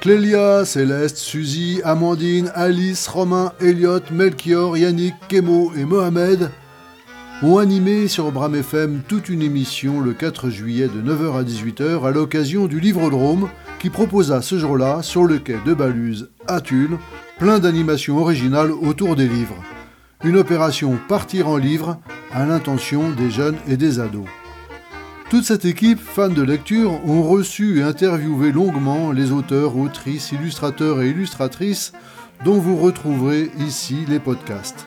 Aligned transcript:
Clélia, 0.00 0.64
Céleste, 0.64 1.16
Suzy, 1.16 1.80
Amandine, 1.82 2.50
Alice, 2.54 3.08
Romain, 3.08 3.52
Elliot, 3.60 4.00
Melchior, 4.10 4.76
Yannick, 4.76 5.14
Kemo 5.28 5.72
et 5.74 5.84
Mohamed 5.84 6.50
ont 7.42 7.58
animé 7.58 8.08
sur 8.08 8.30
Bram 8.30 8.54
FM 8.54 9.02
toute 9.08 9.28
une 9.28 9.42
émission 9.42 10.00
le 10.00 10.12
4 10.12 10.50
juillet 10.50 10.88
de 10.88 11.02
9h 11.02 11.38
à 11.38 11.42
18h 11.42 12.06
à 12.06 12.10
l'occasion 12.10 12.66
du 12.66 12.80
Livre-Drôme 12.80 13.48
qui 13.80 13.90
proposa 13.90 14.40
ce 14.40 14.58
jour-là, 14.58 15.02
sur 15.02 15.24
le 15.24 15.38
quai 15.38 15.56
de 15.66 15.74
Baluse 15.74 16.30
à 16.46 16.60
Tulle, 16.60 16.98
plein 17.38 17.58
d'animations 17.58 18.18
originales 18.18 18.72
autour 18.72 19.16
des 19.16 19.28
livres. 19.28 19.62
Une 20.22 20.36
opération 20.36 20.98
Partir 21.08 21.48
en 21.48 21.56
livre 21.56 21.98
à 22.32 22.46
l'intention 22.46 23.10
des 23.10 23.30
jeunes 23.30 23.56
et 23.68 23.76
des 23.76 24.00
ados. 24.00 24.28
Toute 25.30 25.44
cette 25.44 25.64
équipe, 25.64 25.98
fans 25.98 26.28
de 26.28 26.42
lecture, 26.42 27.00
ont 27.08 27.22
reçu 27.22 27.78
et 27.78 27.82
interviewé 27.82 28.52
longuement 28.52 29.10
les 29.10 29.32
auteurs, 29.32 29.76
autrices, 29.76 30.32
illustrateurs 30.32 31.02
et 31.02 31.08
illustratrices 31.08 31.92
dont 32.44 32.58
vous 32.58 32.76
retrouverez 32.76 33.50
ici 33.58 34.04
les 34.06 34.18
podcasts. 34.18 34.86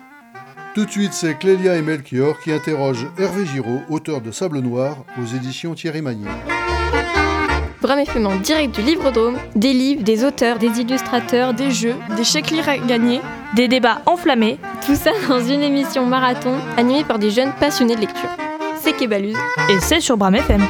Tout 0.76 0.86
de 0.86 0.92
suite, 0.92 1.14
c'est 1.14 1.40
Clélia 1.40 1.76
et 1.76 1.82
Melchior 1.82 2.40
qui 2.40 2.52
interrogent 2.52 3.08
Hervé 3.18 3.48
Giraud, 3.48 3.82
auteur 3.90 4.22
de 4.22 4.32
Sable 4.32 4.60
Noir, 4.60 5.06
aux 5.20 5.26
éditions 5.36 5.74
Thierry 5.74 6.04
Magnier. 6.04 6.30
Bram 7.82 8.00
FM 8.00 8.42
direct 8.42 8.76
du 8.76 8.82
Livre 8.82 9.12
Drôme, 9.12 9.38
des 9.56 9.74
livres, 9.74 10.04
des 10.04 10.24
auteurs, 10.24 10.60
des 10.60 10.80
illustrateurs, 10.80 11.56
des 11.56 11.72
jeux, 11.72 11.96
des 12.16 12.24
chèques 12.24 12.54
à 12.68 12.78
gagner, 12.78 13.22
des 13.56 13.68
débats 13.68 14.02
enflammés. 14.06 14.60
Tout 14.86 14.96
ça 14.96 15.12
dans 15.30 15.42
une 15.42 15.62
émission 15.62 16.06
marathon 16.06 16.56
animée 16.78 17.04
par 17.04 17.18
des 17.18 17.32
jeunes 17.32 17.54
passionnés 17.60 17.96
de 17.96 18.02
lecture. 18.02 18.47
C'est 18.88 18.94
Kébaluse. 18.94 19.36
Et 19.70 19.82
c'est 19.82 20.00
sur 20.00 20.16
Bram 20.16 20.34
FM. 20.34 20.66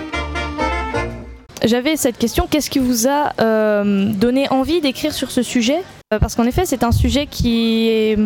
J'avais 1.64 1.96
cette 1.98 2.18
question, 2.18 2.48
qu'est-ce 2.50 2.72
qui 2.72 2.80
vous 2.80 3.08
a 3.08 3.32
euh, 3.40 4.12
donné 4.12 4.50
envie 4.50 4.82
d'écrire 4.82 5.14
sur 5.14 5.30
ce 5.30 5.44
sujet? 5.44 5.84
Euh, 6.12 6.18
Parce 6.18 6.34
qu'en 6.34 6.46
effet, 6.46 6.66
c'est 6.66 6.84
un 6.84 6.92
sujet 6.92 7.28
qui 7.28 7.90
est 7.90 8.18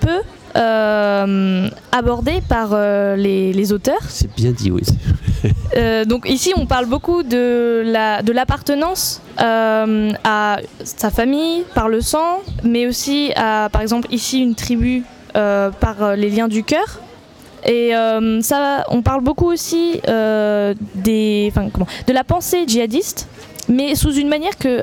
peu 0.00 0.20
euh, 0.56 1.68
abordé 1.92 2.42
par 2.48 2.70
euh, 2.72 3.14
les, 3.14 3.72
auteurs. 3.72 4.02
C'est 4.08 4.34
bien 4.34 4.50
dit, 4.50 4.72
oui. 4.72 4.82
Euh, 5.76 6.04
donc 6.04 6.28
ici, 6.28 6.52
on 6.56 6.66
parle 6.66 6.86
beaucoup 6.86 7.22
de 7.22 7.82
la 7.84 8.22
de 8.22 8.32
l'appartenance 8.32 9.20
à 9.36 10.56
sa 10.82 11.10
famille 11.10 11.64
par 11.74 11.88
le 11.88 12.00
sang, 12.00 12.40
mais 12.64 12.86
aussi 12.86 13.32
à, 13.36 13.68
par 13.70 13.82
exemple, 13.82 14.08
ici 14.10 14.40
une 14.40 14.56
tribu 14.56 15.04
par 15.34 16.16
les 16.16 16.30
liens 16.30 16.48
du 16.48 16.64
cœur. 16.64 17.00
Et 17.66 17.92
ça, 18.42 18.84
on 18.90 19.02
parle 19.02 19.22
beaucoup 19.22 19.50
aussi 19.50 20.00
des, 20.94 21.52
comment, 21.72 21.86
de 22.06 22.12
la 22.12 22.24
pensée 22.24 22.64
djihadiste, 22.66 23.28
mais 23.68 23.94
sous 23.94 24.12
une 24.14 24.28
manière 24.28 24.56
que 24.56 24.82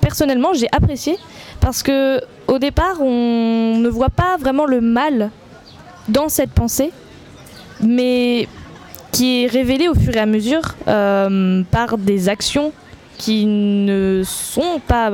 personnellement 0.00 0.54
j'ai 0.54 0.68
appréciée 0.72 1.18
parce 1.60 1.82
que 1.82 2.20
au 2.46 2.58
départ, 2.58 3.00
on 3.00 3.78
ne 3.78 3.88
voit 3.88 4.10
pas 4.10 4.36
vraiment 4.36 4.66
le 4.66 4.80
mal 4.80 5.30
dans 6.08 6.28
cette 6.28 6.50
pensée, 6.50 6.92
mais 7.80 8.48
qui 9.12 9.44
est 9.44 9.46
révélé 9.46 9.88
au 9.88 9.94
fur 9.94 10.14
et 10.14 10.20
à 10.20 10.26
mesure 10.26 10.74
euh, 10.88 11.62
par 11.70 11.96
des 11.96 12.28
actions 12.28 12.72
qui 13.16 13.46
ne 13.46 14.22
sont 14.24 14.80
pas 14.86 15.12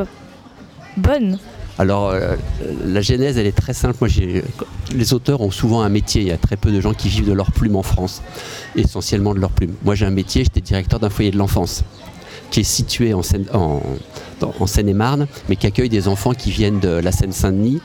bonnes. 0.97 1.39
Alors, 1.81 2.11
euh, 2.11 2.37
la 2.85 3.01
genèse, 3.01 3.39
elle 3.39 3.47
est 3.47 3.57
très 3.57 3.73
simple. 3.73 4.07
Les 4.95 5.15
auteurs 5.15 5.41
ont 5.41 5.51
souvent 5.51 5.81
un 5.81 5.89
métier. 5.89 6.21
Il 6.21 6.29
y 6.29 6.31
a 6.31 6.37
très 6.37 6.59
peu 6.59 6.71
de 6.71 6.79
gens 6.79 6.93
qui 6.93 7.09
vivent 7.09 7.27
de 7.27 7.33
leur 7.33 7.53
plume 7.53 7.75
en 7.75 7.83
France, 7.83 8.21
essentiellement 8.77 9.33
de 9.33 9.41
leur 9.41 9.49
plume. 9.49 9.73
Moi, 9.83 9.95
j'ai 9.95 10.05
un 10.05 10.11
métier, 10.11 10.45
j'étais 10.45 10.61
directeur 10.61 11.01
d'un 11.01 11.09
foyer 11.09 11.31
de 11.31 11.39
l'enfance 11.39 11.83
qui 12.51 12.61
est 12.61 12.65
situé 12.65 13.15
en, 13.15 13.23
Seine, 13.23 13.47
en, 13.55 13.81
Seine-et-Marne, 14.67 15.27
mais 15.49 15.57
qui 15.57 15.67
accueille 15.67 15.89
des 15.89 16.07
enfants 16.07 16.35
qui 16.35 16.51
viennent 16.51 16.81
de 16.81 16.89
la 16.89 17.13
Seine-Saint-Denis 17.13 17.81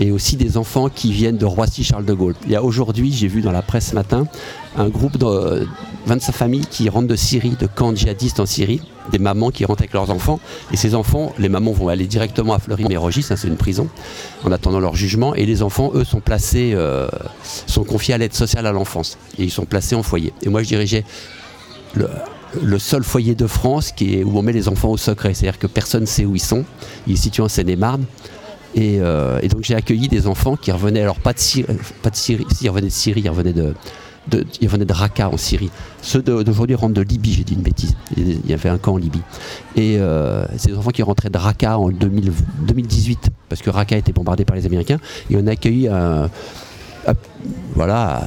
et 0.00 0.10
aussi 0.10 0.36
des 0.36 0.56
enfants 0.56 0.88
qui 0.88 1.12
viennent 1.12 1.38
de 1.38 1.44
Roissy-Charles 1.44 2.06
de 2.06 2.14
Gaulle. 2.14 2.34
Il 2.46 2.50
y 2.50 2.56
a 2.56 2.64
aujourd'hui, 2.64 3.12
j'ai 3.12 3.28
vu 3.28 3.40
dans 3.40 3.52
la 3.52 3.62
presse 3.62 3.90
ce 3.90 3.94
matin, 3.94 4.26
un 4.76 4.88
groupe 4.88 5.16
de 5.16 5.64
25 6.06 6.32
familles 6.32 6.66
qui 6.68 6.88
rentrent 6.88 7.06
de 7.06 7.16
Syrie, 7.16 7.54
de 7.60 7.68
camps 7.68 7.94
djihadistes 7.94 8.40
en 8.40 8.46
Syrie, 8.46 8.80
des 9.10 9.18
mamans 9.18 9.50
qui 9.50 9.64
rentrent 9.64 9.82
avec 9.82 9.92
leurs 9.92 10.10
enfants. 10.10 10.40
Et 10.72 10.76
ces 10.76 10.94
enfants, 10.94 11.32
les 11.38 11.48
mamans 11.48 11.72
vont 11.72 11.88
aller 11.88 12.06
directement 12.06 12.54
à 12.54 12.58
Fleury-Mérogis, 12.58 13.22
ça 13.22 13.36
c'est 13.36 13.48
une 13.48 13.56
prison, 13.56 13.88
en 14.44 14.52
attendant 14.52 14.80
leur 14.80 14.96
jugement. 14.96 15.34
Et 15.34 15.46
les 15.46 15.62
enfants, 15.62 15.90
eux, 15.94 16.04
sont 16.04 16.20
placés, 16.20 16.72
euh, 16.74 17.08
sont 17.66 17.84
confiés 17.84 18.14
à 18.14 18.18
l'aide 18.18 18.34
sociale 18.34 18.66
à 18.66 18.72
l'enfance. 18.72 19.18
Et 19.38 19.44
ils 19.44 19.50
sont 19.50 19.64
placés 19.64 19.94
en 19.94 20.02
foyer. 20.02 20.32
Et 20.42 20.48
moi, 20.48 20.62
je 20.62 20.68
dirigeais 20.68 21.04
le, 21.94 22.78
seul 22.78 23.02
foyer 23.02 23.34
de 23.34 23.46
France 23.46 23.92
qui 23.92 24.18
est, 24.18 24.24
où 24.24 24.38
on 24.38 24.42
met 24.42 24.52
les 24.52 24.68
enfants 24.68 24.90
au 24.90 24.96
secret. 24.96 25.34
C'est-à-dire 25.34 25.58
que 25.58 25.66
personne 25.66 26.02
ne 26.02 26.06
sait 26.06 26.24
où 26.24 26.36
ils 26.36 26.40
sont. 26.40 26.64
Il 27.06 27.14
est 27.14 27.16
situé 27.16 27.42
en 27.42 27.48
Seine-et-Marne. 27.48 28.04
Et, 28.74 28.98
euh, 29.00 29.40
donc 29.48 29.62
j'ai 29.62 29.74
accueilli 29.74 30.08
des 30.08 30.26
enfants 30.26 30.56
qui 30.56 30.70
revenaient, 30.70 31.00
alors 31.00 31.18
pas 31.18 31.32
de 31.32 31.38
Syrie, 31.38 31.74
pas 32.02 32.10
de 32.10 32.16
Syrie 32.16 32.44
ils 32.60 32.68
revenaient 32.68 32.88
de 32.88 32.92
Syrie, 32.92 33.22
ils 33.24 33.30
revenaient 33.30 33.54
de, 33.54 33.74
ils 34.60 34.68
revenaient 34.68 34.84
de 34.84 34.92
Raqqa 34.92 35.30
en 35.30 35.36
Syrie. 35.36 35.70
Ceux 36.02 36.22
d'aujourd'hui 36.22 36.76
rentrent 36.76 36.94
de 36.94 37.02
Libye, 37.02 37.32
j'ai 37.32 37.44
dit 37.44 37.54
une 37.54 37.62
bêtise. 37.62 37.96
Il 38.16 38.46
y 38.46 38.52
avait 38.52 38.68
un 38.68 38.78
camp 38.78 38.94
en 38.94 38.96
Libye. 38.96 39.22
Et 39.76 39.98
euh, 39.98 40.44
ces 40.56 40.76
enfants 40.76 40.90
qui 40.90 41.02
rentraient 41.02 41.30
de 41.30 41.38
Raqqa 41.38 41.78
en 41.78 41.90
2018, 41.90 43.30
parce 43.48 43.62
que 43.62 43.70
Raqqa 43.70 43.96
été 43.96 44.12
bombardé 44.12 44.44
par 44.44 44.56
les 44.56 44.66
Américains, 44.66 44.98
et 45.30 45.36
on 45.36 45.46
a 45.46 45.52
accueilli 45.52 45.88
voilà, 47.74 48.22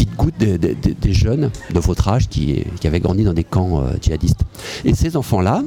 petite 0.00 0.16
goutte 0.16 0.38
des 0.38 1.12
jeunes 1.12 1.50
de 1.72 1.80
votre 1.80 2.08
âge 2.08 2.28
qui, 2.28 2.64
avaient 2.84 3.00
grandi 3.00 3.24
dans 3.24 3.34
des 3.34 3.44
camps 3.44 3.82
euh, 3.82 3.92
djihadistes. 4.00 4.40
Et 4.84 4.94
ces 4.94 5.16
enfants-là, 5.16 5.62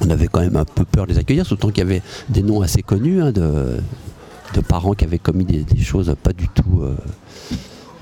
on 0.00 0.10
avait 0.10 0.26
quand 0.26 0.40
même 0.40 0.56
un 0.56 0.64
peu 0.64 0.84
peur 0.84 1.06
de 1.06 1.12
les 1.12 1.18
accueillir, 1.18 1.46
surtout 1.46 1.68
qu'il 1.68 1.78
y 1.78 1.86
avait 1.86 2.02
des 2.28 2.42
noms 2.42 2.60
assez 2.60 2.82
connus 2.82 3.22
hein, 3.22 3.32
de, 3.32 3.80
parents 4.68 4.92
qui 4.92 5.04
avaient 5.04 5.18
commis 5.18 5.44
des, 5.44 5.64
choses 5.82 6.14
pas 6.22 6.32
du 6.32 6.48
tout 6.48 6.82
euh, 6.82 6.94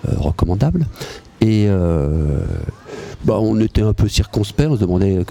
euh, 0.06 0.12
recommandables. 0.16 0.86
Et 1.40 1.68
bah, 3.24 3.38
on 3.40 3.60
était 3.60 3.82
un 3.82 3.92
peu 3.92 4.08
circonspect, 4.08 4.68
on 4.68 4.76
se 4.76 4.80
demandait 4.80 5.24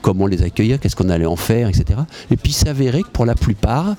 comment 0.00 0.26
les 0.26 0.42
accueillir, 0.42 0.80
qu'est-ce 0.80 0.96
qu'on 0.96 1.10
allait 1.10 1.26
en 1.26 1.36
faire, 1.36 1.68
etc. 1.68 2.00
Et 2.30 2.36
puis 2.36 2.52
il 2.52 2.54
s'avérait 2.54 3.02
que 3.02 3.10
pour 3.10 3.26
la 3.26 3.34
plupart, 3.34 3.94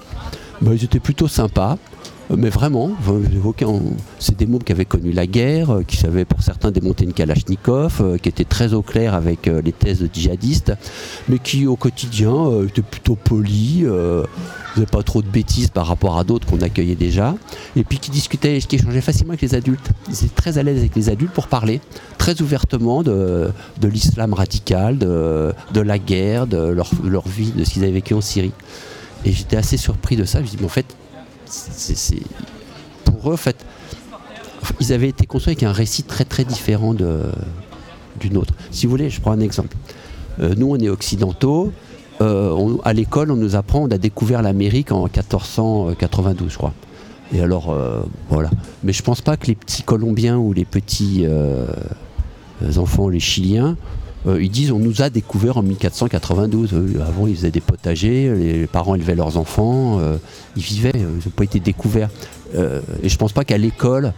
bah, 0.62 0.72
ils 0.74 0.84
étaient 0.84 1.00
plutôt 1.00 1.28
sympas. 1.28 1.78
Euh, 2.32 2.36
mais 2.38 2.50
vraiment, 2.50 2.92
c'est 4.20 4.38
des 4.38 4.46
mômes 4.46 4.64
qui 4.64 4.72
avaient 4.72 4.86
connu 4.86 5.12
la 5.12 5.28
guerre, 5.28 5.72
euh, 5.72 5.84
qui 5.84 5.98
savaient 5.98 6.26
pour 6.26 6.42
certains 6.42 6.72
démonter 6.72 7.06
une 7.06 7.14
Kalachnikov, 7.14 8.02
euh, 8.02 8.18
qui 8.18 8.30
étaient 8.30 8.44
très 8.44 8.74
au 8.74 8.82
clair 8.82 9.14
avec 9.14 9.48
les 9.48 9.72
thèses 9.72 10.08
djihadistes, 10.12 10.74
mais 11.30 11.40
qui 11.40 11.68
au 11.68 11.76
quotidien 11.76 12.64
étaient 12.64 12.82
plutôt 12.82 13.16
polis, 13.16 13.86
faisaient 14.74 14.86
pas 14.86 15.04
trop 15.04 15.22
de 15.22 15.28
bêtises 15.28 15.70
par 15.70 15.88
rapport 15.88 16.18
à 16.18 16.24
d'autres 16.24 16.48
qu'on 16.48 16.62
accueillait 16.62 16.96
déjà, 16.96 17.36
et 17.76 17.84
puis 17.84 18.00
qui 18.00 18.12
discutaient, 18.12 18.60
qui 18.60 18.76
échangeaient 18.76 19.02
facilement 19.02 19.32
avec 19.32 19.42
les 19.42 19.56
adultes. 19.56 19.90
Ils 20.10 20.26
étaient 20.26 20.36
très 20.36 20.58
à 20.58 20.64
l'aise 20.64 20.80
avec 20.80 20.96
les 20.96 21.10
adultes 21.10 21.34
pour 21.34 21.48
parler 21.48 21.82
très 22.18 22.42
ouvertement 22.42 23.04
de, 23.04 23.52
l'islam 23.82 24.34
radical, 24.34 24.98
de, 24.98 25.54
la 25.82 26.00
guerre, 26.00 26.48
de 26.48 26.58
leur, 26.58 27.28
vie, 27.28 27.52
de 27.52 27.64
ce 27.64 27.72
qu'ils 27.72 27.84
avaient 27.84 27.94
vécu 27.94 28.14
en 28.14 28.22
Syrie. 28.22 28.52
Et 29.26 29.32
j'étais 29.32 29.58
assez 29.58 29.78
surpris 29.78 30.16
de 30.16 30.26
ça. 30.26 30.40
Je 30.44 30.54
me 30.54 30.60
mais 30.60 30.66
en 30.66 30.70
fait, 30.70 30.86
pour 33.06 33.30
eux, 33.30 33.34
en 33.34 33.38
fait, 33.38 33.58
ils 34.80 34.94
avaient 34.94 35.10
été 35.10 35.26
construits 35.26 35.52
avec 35.52 35.64
un 35.64 35.72
récit 35.72 36.04
très 36.04 36.26
très 36.26 36.44
différent 36.44 36.94
d'une 36.94 38.38
autre. 38.38 38.54
Si 38.72 38.86
vous 38.86 38.92
voulez, 38.92 39.10
je 39.10 39.22
prends 39.22 39.32
un 39.32 39.40
exemple. 39.40 39.76
Euh, 40.40 40.54
nous, 40.58 40.70
on 40.70 40.78
est 40.78 40.90
occidentaux. 40.90 41.72
Euh, 42.22 42.78
à 42.84 42.94
l'école, 42.94 43.32
on 43.32 43.36
nous 43.36 43.56
apprend, 43.56 43.84
on 43.84 43.92
a 43.92 43.98
découvert 43.98 44.42
l'Amérique 44.42 44.92
en 44.92 45.04
1492, 45.04 46.52
je 46.52 46.58
crois. 46.58 46.74
Et 47.34 47.42
alors, 47.42 47.72
euh, 47.72 48.02
voilà. 48.30 48.50
Mais 48.84 48.94
je 48.94 49.04
pense 49.04 49.22
pas 49.22 49.38
que 49.38 49.48
les 49.48 49.56
petits 49.56 49.84
Colombiens 49.84 50.38
ou 50.38 50.54
les 50.54 50.66
petits 50.66 51.26
enfants, 52.78 53.10
les 53.10 53.20
Chiliens, 53.20 53.78
euh, 54.28 54.42
ils 54.42 54.50
disent 54.50 54.72
on 54.72 54.80
nous 54.80 55.02
a 55.02 55.10
découvert 55.10 55.58
en 55.58 55.64
1492. 55.64 56.76
avant, 57.06 57.28
ils 57.28 57.36
faisaient 57.36 57.52
des 57.52 57.62
potagers, 57.62 58.34
les 58.36 58.68
parents 58.68 58.96
élevaient 58.96 59.16
leurs 59.16 59.38
enfants, 59.38 60.00
euh, 60.00 60.18
ils 60.56 60.64
vivaient, 60.64 60.96
euh, 60.96 61.20
ils 61.20 61.26
n'ont 61.26 61.36
pas 61.36 61.44
été 61.44 61.60
découverts. 61.60 62.10
et 62.54 63.10
je 63.10 63.18
pense 63.18 63.34
pas 63.34 63.44
qu'à 63.44 63.58
l'école, 63.58 64.14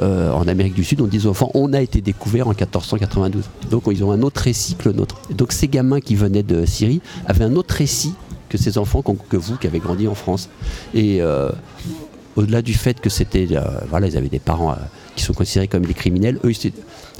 en 0.00 0.48
Amérique 0.48 0.72
du 0.74 0.84
Sud, 0.84 1.02
on 1.02 1.06
dise 1.06 1.26
aux 1.26 1.30
enfants 1.30 1.50
on 1.52 1.74
a 1.74 1.80
été 1.80 2.00
découvert 2.00 2.46
en 2.46 2.50
1492. 2.50 3.44
Donc 3.70 3.84
ils 3.90 4.02
ont 4.02 4.12
un 4.12 4.22
autre 4.22 4.40
récit 4.40 4.74
que 4.74 4.88
le 4.88 4.94
nôtre. 4.94 5.20
donc 5.30 5.52
ces 5.52 5.68
gamins 5.68 6.00
qui 6.00 6.14
venaient 6.14 6.42
de 6.42 6.64
Syrie 6.64 7.02
avaient 7.26 7.44
un 7.44 7.54
autre 7.54 7.74
récit 7.74 8.14
que 8.48 8.56
ces 8.56 8.78
enfants 8.78 9.02
que 9.02 9.36
vous 9.36 9.56
qui 9.56 9.66
avez 9.66 9.78
grandi 9.78 10.08
en 10.08 10.14
France. 10.14 10.48
Et 10.94 11.20
au-delà 12.36 12.62
du 12.62 12.72
fait 12.72 12.98
que 13.00 13.10
c'était, 13.10 13.48
voilà, 13.90 14.06
ils 14.06 14.16
avaient 14.16 14.28
des 14.28 14.38
parents 14.38 14.74
qui 15.16 15.22
sont 15.22 15.34
considérés 15.34 15.68
comme 15.68 15.84
des 15.84 15.94
criminels, 15.94 16.38
eux, 16.44 16.52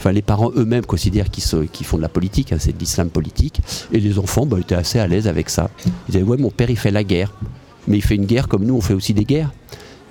enfin 0.00 0.12
les 0.12 0.22
parents 0.22 0.50
eux-mêmes 0.56 0.86
considèrent 0.86 1.28
qu'ils 1.30 1.44
font 1.86 1.98
de 1.98 2.02
la 2.02 2.08
politique, 2.08 2.52
hein, 2.52 2.56
c'est 2.58 2.72
de 2.72 2.78
l'islam 2.78 3.10
politique, 3.10 3.60
et 3.92 4.00
les 4.00 4.18
enfants 4.18 4.46
bah, 4.46 4.58
étaient 4.58 4.74
assez 4.74 4.98
à 4.98 5.06
l'aise 5.06 5.28
avec 5.28 5.50
ça. 5.50 5.68
Ils 6.08 6.12
disaient 6.12 6.24
ouais 6.24 6.38
mon 6.38 6.50
père 6.50 6.70
il 6.70 6.78
fait 6.78 6.90
la 6.90 7.04
guerre, 7.04 7.32
mais 7.86 7.98
il 7.98 8.02
fait 8.02 8.14
une 8.14 8.24
guerre 8.24 8.48
comme 8.48 8.64
nous 8.64 8.74
on 8.74 8.80
fait 8.80 8.94
aussi 8.94 9.12
des 9.12 9.24
guerres. 9.24 9.52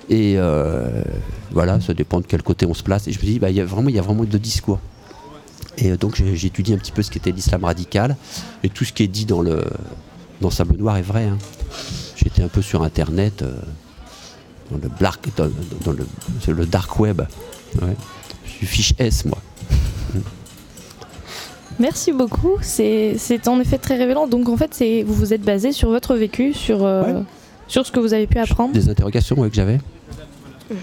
Et 0.08 0.34
euh, 0.36 1.02
voilà, 1.50 1.80
ça 1.80 1.92
dépend 1.92 2.20
de 2.20 2.26
quel 2.26 2.42
côté 2.42 2.66
on 2.66 2.74
se 2.74 2.82
place. 2.82 3.06
Et 3.06 3.12
je 3.12 3.20
me 3.20 3.24
dis, 3.24 3.38
bah, 3.38 3.48
il 3.50 3.56
y 3.56 3.60
a 3.60 3.64
vraiment, 3.64 3.88
il 3.88 3.94
y 3.94 3.98
a 3.98 4.02
vraiment 4.02 4.24
deux 4.24 4.40
discours. 4.40 4.80
Et 5.78 5.96
donc 5.96 6.20
j'étudie 6.34 6.74
un 6.74 6.78
petit 6.78 6.90
peu 6.92 7.02
ce 7.02 7.10
qu'était 7.10 7.30
l'islam 7.30 7.64
radical 7.64 8.16
et 8.64 8.68
tout 8.68 8.84
ce 8.84 8.92
qui 8.92 9.04
est 9.04 9.08
dit 9.08 9.24
dans 9.24 9.40
le 9.40 9.62
Sable 10.50 10.76
Noir 10.76 10.96
est 10.98 11.02
vrai. 11.02 11.26
Hein. 11.26 11.38
J'étais 12.16 12.42
un 12.42 12.48
peu 12.48 12.60
sur 12.60 12.82
internet, 12.82 13.44
dans, 14.70 14.78
le 14.78 14.88
black, 14.88 15.28
dans, 15.36 15.48
le, 15.92 16.66
dark 16.66 16.98
web. 16.98 17.22
Je 18.44 18.50
suis 18.50 18.66
fiche 18.66 18.94
S 18.98 19.24
moi. 19.24 19.38
Merci 21.80 22.12
beaucoup. 22.12 22.58
C'est 22.60 23.48
en 23.48 23.58
effet 23.58 23.78
très 23.78 23.96
révélant. 23.96 24.26
Donc 24.28 24.48
en 24.48 24.56
fait, 24.56 24.82
vous 25.04 25.14
vous 25.14 25.34
êtes 25.34 25.42
basé 25.42 25.72
sur 25.72 25.88
votre 25.88 26.14
vécu, 26.14 26.52
sur, 26.52 26.84
euh, 26.84 27.20
sur 27.66 27.86
ce 27.86 27.90
que 27.90 27.98
vous 27.98 28.14
avez 28.14 28.26
pu 28.26 28.38
apprendre. 28.38 28.72
Des 28.72 28.88
interrogations 28.88 29.36
que 29.36 29.54
j'avais. 29.54 29.78
Mhm. 30.70 30.76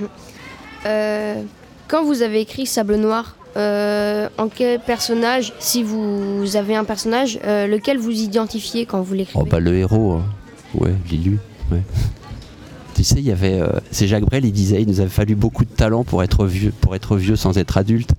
Euh, 0.85 1.41
quand 1.87 2.03
vous 2.03 2.21
avez 2.23 2.41
écrit 2.41 2.65
Sable 2.65 2.95
Noir, 2.95 3.35
euh, 3.55 4.27
en 4.37 4.49
quel 4.49 4.79
personnage, 4.79 5.53
si 5.59 5.83
vous 5.83 6.55
avez 6.55 6.75
un 6.75 6.83
personnage, 6.83 7.39
lequel 7.43 7.97
vous 7.97 8.11
identifiez 8.11 8.85
quand 8.85 9.01
vous 9.01 9.13
l'écrivez? 9.13 9.39
Oh 9.41 9.47
bah 9.49 9.59
le 9.59 9.75
héros, 9.75 10.13
hein. 10.13 10.23
ouais, 10.73 10.93
Lilu. 11.09 11.39
Ouais. 11.71 11.81
Tu 12.97 13.03
sais, 13.03 13.19
il 13.19 13.25
y 13.25 13.31
avait, 13.31 13.61
c'est 13.91 14.07
Jacques 14.07 14.25
Brel, 14.25 14.43
il 14.43 14.51
disait, 14.51 14.81
il 14.81 14.87
nous 14.87 14.99
avait 14.99 15.09
fallu 15.09 15.35
beaucoup 15.35 15.63
de 15.63 15.69
talent 15.69 16.03
pour 16.03 16.23
être 16.23 16.47
vieux, 16.47 16.73
pour 16.81 16.95
être 16.95 17.15
vieux 17.15 17.35
sans 17.35 17.57
être 17.59 17.77
adulte. 17.77 18.09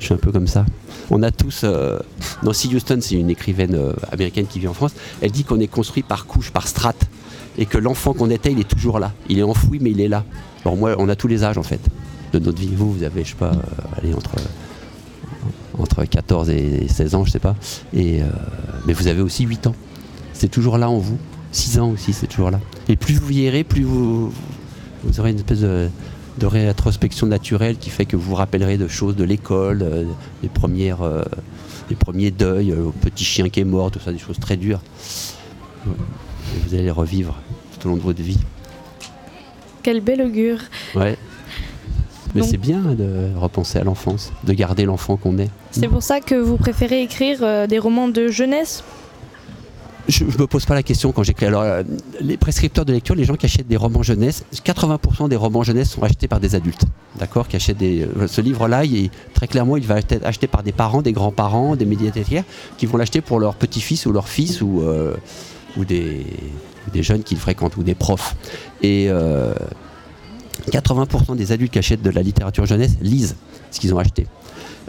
Je 0.00 0.06
suis 0.06 0.14
un 0.14 0.18
peu 0.18 0.32
comme 0.32 0.46
ça. 0.46 0.64
On 1.10 1.22
a 1.22 1.30
tous. 1.30 1.62
Euh, 1.64 1.98
Nancy 2.42 2.74
Houston, 2.74 2.98
c'est 3.00 3.14
une 3.14 3.30
écrivaine 3.30 3.74
euh, 3.74 3.92
américaine 4.12 4.46
qui 4.46 4.58
vit 4.58 4.68
en 4.68 4.74
France. 4.74 4.92
Elle 5.20 5.30
dit 5.30 5.44
qu'on 5.44 5.60
est 5.60 5.66
construit 5.66 6.02
par 6.02 6.26
couche, 6.26 6.50
par 6.50 6.68
strate, 6.68 7.06
et 7.58 7.66
que 7.66 7.78
l'enfant 7.78 8.12
qu'on 8.12 8.30
était, 8.30 8.52
il 8.52 8.60
est 8.60 8.68
toujours 8.68 8.98
là. 8.98 9.12
Il 9.28 9.38
est 9.38 9.42
enfoui, 9.42 9.78
mais 9.80 9.90
il 9.90 10.00
est 10.00 10.08
là. 10.08 10.24
Alors 10.64 10.76
moi, 10.76 10.94
on 10.98 11.08
a 11.08 11.16
tous 11.16 11.28
les 11.28 11.44
âges 11.44 11.58
en 11.58 11.62
fait 11.62 11.80
de 12.32 12.38
notre 12.38 12.58
vie. 12.60 12.74
Vous, 12.74 12.92
vous 12.92 13.02
avez, 13.02 13.24
je 13.24 13.30
sais 13.30 13.34
pas, 13.34 13.52
euh, 13.52 13.98
allez 13.98 14.14
entre 14.14 14.34
entre 15.76 16.04
14 16.04 16.50
et 16.50 16.86
16 16.88 17.14
ans, 17.16 17.24
je 17.24 17.32
sais 17.32 17.40
pas. 17.40 17.56
Et 17.92 18.20
mais 18.86 18.92
vous 18.92 19.08
avez 19.08 19.22
aussi 19.22 19.44
8 19.44 19.66
ans. 19.66 19.74
C'est 20.32 20.48
toujours 20.48 20.78
là 20.78 20.88
en 20.88 20.98
vous. 20.98 21.18
6 21.54 21.78
ans 21.78 21.90
aussi, 21.90 22.12
c'est 22.12 22.26
toujours 22.26 22.50
là. 22.50 22.60
Et 22.88 22.96
plus 22.96 23.14
vous 23.14 23.26
vieillirez, 23.26 23.64
plus 23.64 23.82
vous, 23.82 24.32
vous 25.04 25.20
aurez 25.20 25.30
une 25.30 25.36
espèce 25.36 25.60
de 25.60 25.88
de 26.38 26.46
réintrospection 26.46 27.26
naturelle 27.26 27.76
qui 27.76 27.90
fait 27.90 28.06
que 28.06 28.16
vous 28.16 28.30
vous 28.30 28.34
rappellerez 28.34 28.76
de 28.76 28.88
choses 28.88 29.16
de 29.16 29.24
l'école, 29.24 29.82
euh, 29.82 30.04
des 30.42 30.48
premières, 30.48 31.02
euh, 31.02 31.22
des 31.88 31.94
premiers 31.94 32.30
deuils, 32.30 32.72
euh, 32.72 32.86
au 32.86 32.90
petit 32.90 33.24
chien 33.24 33.48
qui 33.48 33.60
est 33.60 33.64
mort, 33.64 33.90
tout 33.90 34.00
ça, 34.00 34.12
des 34.12 34.18
choses 34.18 34.38
très 34.40 34.56
dures. 34.56 34.80
Et 35.86 36.66
vous 36.66 36.74
allez 36.74 36.84
les 36.84 36.90
revivre 36.90 37.36
tout 37.78 37.86
au 37.86 37.90
long 37.90 37.96
de 37.96 38.02
votre 38.02 38.22
vie. 38.22 38.38
Quel 39.82 40.00
bel 40.00 40.22
augure. 40.22 40.58
Ouais. 40.94 41.16
Mais 42.34 42.42
c'est 42.42 42.56
bien 42.56 42.80
de 42.80 43.28
repenser 43.36 43.78
à 43.78 43.84
l'enfance, 43.84 44.32
de 44.42 44.52
garder 44.54 44.86
l'enfant 44.86 45.16
qu'on 45.16 45.38
est. 45.38 45.50
C'est 45.70 45.86
pour 45.86 46.02
ça 46.02 46.20
que 46.20 46.34
vous 46.34 46.56
préférez 46.56 47.02
écrire 47.02 47.68
des 47.68 47.78
romans 47.78 48.08
de 48.08 48.26
jeunesse? 48.26 48.82
Je, 50.08 50.24
ne 50.24 50.30
me 50.30 50.46
pose 50.46 50.66
pas 50.66 50.74
la 50.74 50.82
question 50.82 51.12
quand 51.12 51.22
j'écris. 51.22 51.46
Alors, 51.46 51.62
euh, 51.62 51.82
les 52.20 52.36
prescripteurs 52.36 52.84
de 52.84 52.92
lecture, 52.92 53.14
les 53.14 53.24
gens 53.24 53.36
qui 53.36 53.46
achètent 53.46 53.68
des 53.68 53.76
romans 53.76 54.02
jeunesse, 54.02 54.44
80% 54.54 55.28
des 55.28 55.36
romans 55.36 55.62
jeunesse 55.62 55.90
sont 55.90 56.02
achetés 56.02 56.28
par 56.28 56.40
des 56.40 56.54
adultes. 56.54 56.84
D'accord 57.18 57.48
Qui 57.48 57.56
achètent. 57.56 57.80
Euh, 57.82 58.26
ce 58.26 58.40
livre-là, 58.40 58.82
très 59.32 59.46
clairement, 59.46 59.76
il 59.76 59.86
va 59.86 59.98
être 59.98 60.24
acheté 60.24 60.46
par 60.46 60.62
des 60.62 60.72
parents, 60.72 61.02
des 61.02 61.12
grands-parents, 61.12 61.76
des 61.76 61.86
médiathécaires, 61.86 62.44
qui 62.76 62.86
vont 62.86 62.98
l'acheter 62.98 63.20
pour 63.20 63.40
leur 63.40 63.54
petit-fils 63.54 64.06
ou 64.06 64.12
leur 64.12 64.28
fils 64.28 64.60
ou, 64.60 64.82
euh, 64.82 65.14
ou, 65.76 65.84
des, 65.84 66.26
des, 66.92 67.02
jeunes 67.02 67.22
qu'ils 67.22 67.38
fréquentent 67.38 67.76
ou 67.76 67.82
des 67.82 67.94
profs. 67.94 68.36
Et 68.82 69.08
80% 70.70 71.36
des 71.36 71.52
adultes 71.52 71.72
qui 71.72 71.78
achètent 71.78 72.02
de 72.02 72.10
la 72.10 72.22
littérature 72.22 72.66
jeunesse 72.66 72.96
lisent 73.00 73.36
ce 73.70 73.80
qu'ils 73.80 73.94
ont 73.94 73.98
acheté. 73.98 74.26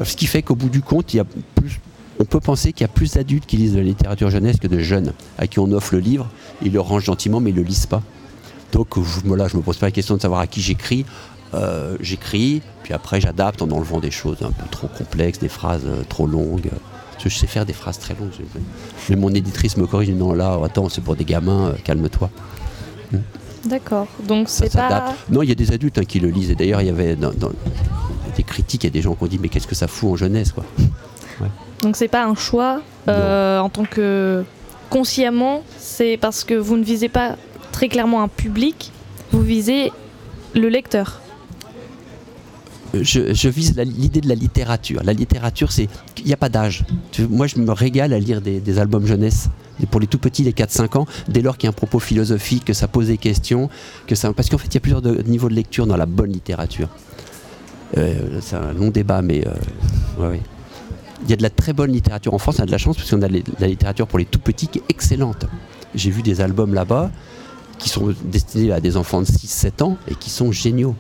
Ce 0.04 0.16
qui 0.16 0.28
fait 0.28 0.42
qu'au 0.42 0.56
bout 0.56 0.70
du 0.70 0.82
compte, 0.82 1.14
il 1.14 1.18
y 1.18 1.20
a 1.22 1.26
plus 1.56 1.80
on 2.20 2.26
peut 2.26 2.40
penser 2.40 2.74
qu'il 2.74 2.82
y 2.82 2.90
a 2.90 2.94
plus 2.94 3.14
d'adultes 3.14 3.46
qui 3.46 3.58
lisent 3.58 3.74
de 3.74 3.80
la 3.80 3.84
littérature 3.84 4.30
jeunesse 4.30 4.58
que 4.58 4.68
de 4.68 4.80
jeunes, 4.80 5.14
à 5.38 5.48
qui 5.48 5.60
on 5.60 5.72
offre 5.72 5.94
le 5.94 6.00
livre, 6.00 6.30
ils 6.62 6.72
le 6.72 6.80
rangent 6.80 7.06
gentiment, 7.06 7.40
mais 7.40 7.50
ils 7.50 7.56
ne 7.56 7.62
le 7.62 7.68
lisent 7.68 7.86
pas. 7.86 8.02
Donc 8.72 8.96
je, 8.98 9.34
là, 9.34 9.48
je 9.48 9.58
me 9.58 9.62
pose 9.62 9.78
pas 9.78 9.88
la 9.88 9.92
question 9.92 10.16
de 10.16 10.22
savoir 10.22 10.42
à 10.42 10.48
qui 10.48 10.62
j'écris. 10.62 11.06
Euh, 11.54 11.96
j'écris, 12.02 12.62
puis 12.84 12.94
après 12.94 13.22
j'adapte 13.22 13.62
en 13.62 13.70
enlevant 13.72 14.00
des 14.00 14.12
choses 14.12 14.38
un 14.42 14.52
peu 14.52 14.66
trop 14.70 14.88
complexes, 14.88 15.40
des 15.40 15.48
phrases 15.48 15.84
euh, 15.86 16.04
trop 16.10 16.28
longues. 16.28 16.70
je 17.24 17.30
sais 17.30 17.48
faire 17.48 17.66
des 17.66 17.74
phrases 17.74 18.00
très 18.00 18.14
longues. 18.16 18.32
Mais 19.10 19.16
mon 19.16 19.30
éditrice 19.30 19.78
me 19.78 19.86
corrige, 19.86 20.10
non 20.10 20.34
là, 20.34 20.60
attends, 20.64 20.90
c'est 20.90 21.02
pour 21.02 21.16
des 21.16 21.24
gamins, 21.24 21.68
euh, 21.68 21.74
calme-toi. 21.84 22.30
Hmm. 23.12 23.18
D'accord, 23.66 24.08
donc 24.28 24.50
c'est 24.50 24.72
pas... 24.74 25.14
Non, 25.30 25.42
il 25.42 25.50
y 25.50 25.52
a 25.52 25.56
des 25.56 25.72
adultes 25.72 25.98
hein, 25.98 26.04
qui 26.04 26.20
le 26.20 26.30
lisent. 26.30 26.52
Et 26.52 26.56
d'ailleurs, 26.56 26.82
il 26.82 26.88
y 26.88 26.90
avait 26.90 27.16
dans, 27.16 27.32
des 28.36 28.44
critiques, 28.44 28.84
il 28.84 28.88
y 28.88 28.90
a 28.90 28.94
des 28.94 29.02
gens 29.02 29.16
qui 29.16 29.24
ont 29.24 29.28
dit, 29.28 29.40
mais 29.40 29.50
qu'est-ce 29.50 29.68
que 29.68 29.76
ça 29.76 29.88
fout 29.88 30.12
en 30.12 30.16
jeunesse 30.16 30.52
quoi? 30.52 30.66
Donc 31.82 31.96
c'est 31.96 32.08
pas 32.08 32.26
un 32.26 32.36
choix 32.36 32.82
euh, 33.08 33.60
en 33.60 33.70
tant 33.70 33.86
que 33.86 34.44
consciemment, 34.90 35.64
c'est 35.78 36.18
parce 36.18 36.44
que 36.44 36.54
vous 36.54 36.78
ne 36.78 36.84
visez 36.84 37.10
pas 37.10 37.36
très 37.72 37.90
clairement 37.90 38.24
un 38.24 38.28
public, 38.28 38.92
vous 39.32 39.42
visez 39.42 39.92
le 40.54 40.70
lecteur. 40.70 41.22
Je, 42.94 43.50
vise 43.50 43.76
l'idée 43.78 44.22
de 44.22 44.30
la 44.30 44.36
littérature. 44.36 45.02
La 45.04 45.12
littérature, 45.12 45.72
c'est 45.72 45.90
il 46.18 46.26
n'y 46.26 46.34
a 46.34 46.38
pas 46.38 46.48
d'âge. 46.48 46.86
Moi, 47.30 47.46
je 47.48 47.58
me 47.58 47.72
régale 47.72 48.14
à 48.14 48.20
lire 48.20 48.40
des, 48.40 48.80
albums 48.80 49.06
jeunesse 49.06 49.50
pour 49.92 50.00
les 50.00 50.08
tout 50.08 50.18
petits, 50.18 50.44
les 50.44 50.54
4-5 50.54 50.98
ans, 51.00 51.06
dès 51.28 51.42
lors 51.42 51.58
qu'il 51.58 51.68
y 51.68 51.70
a 51.70 51.72
un 51.72 51.74
propos 51.74 52.00
philosophique, 52.00 52.64
que 52.64 52.72
ça 52.72 52.88
pose 52.88 53.08
des 53.08 53.18
questions, 53.18 53.70
que 54.08 54.16
ça... 54.16 54.32
parce 54.32 54.50
qu'en 54.50 54.58
fait, 54.58 54.68
il 54.68 54.76
y 54.76 54.78
a 54.78 54.80
plusieurs 54.80 55.02
niveaux 55.26 55.50
de 55.50 55.56
lecture 55.56 55.86
dans 55.86 55.98
la 55.98 56.06
bonne 56.06 56.32
littérature. 56.32 56.88
Euh, 57.98 58.40
c'est 58.42 58.56
un 58.56 58.72
long 58.72 58.90
débat, 58.90 59.22
mais 59.22 59.46
euh, 59.46 60.30
ouais, 60.30 60.42
il 61.24 61.30
y 61.30 61.34
a 61.34 61.36
de 61.36 61.44
la 61.44 61.50
très 61.50 61.74
bonne 61.74 61.92
littérature 61.92 62.34
en 62.34 62.38
France, 62.38 62.58
on 62.60 62.64
a 62.64 62.66
de 62.66 62.72
la 62.72 62.78
chance 62.78 62.98
parce 62.98 63.10
qu'on 63.10 63.22
a 63.22 63.28
de 63.28 63.44
la 63.60 63.68
littérature 63.68 64.08
pour 64.08 64.20
les 64.20 64.26
tout 64.26 64.40
petits 64.40 64.68
qui 64.68 64.80
est 64.80 64.84
excellente. 64.90 65.46
J'ai 65.94 66.12
vu 66.12 66.22
des 66.22 66.42
albums 66.42 66.74
là-bas 66.74 67.12
qui 67.80 67.90
sont 67.90 68.14
destinés 68.24 68.72
à 68.72 68.80
des 68.80 68.98
enfants 68.98 69.22
de 69.22 69.26
6-7 69.26 69.84
ans 69.84 69.98
et 70.08 70.16
qui 70.16 70.30
sont 70.30 70.52
géniaux. 70.52 70.96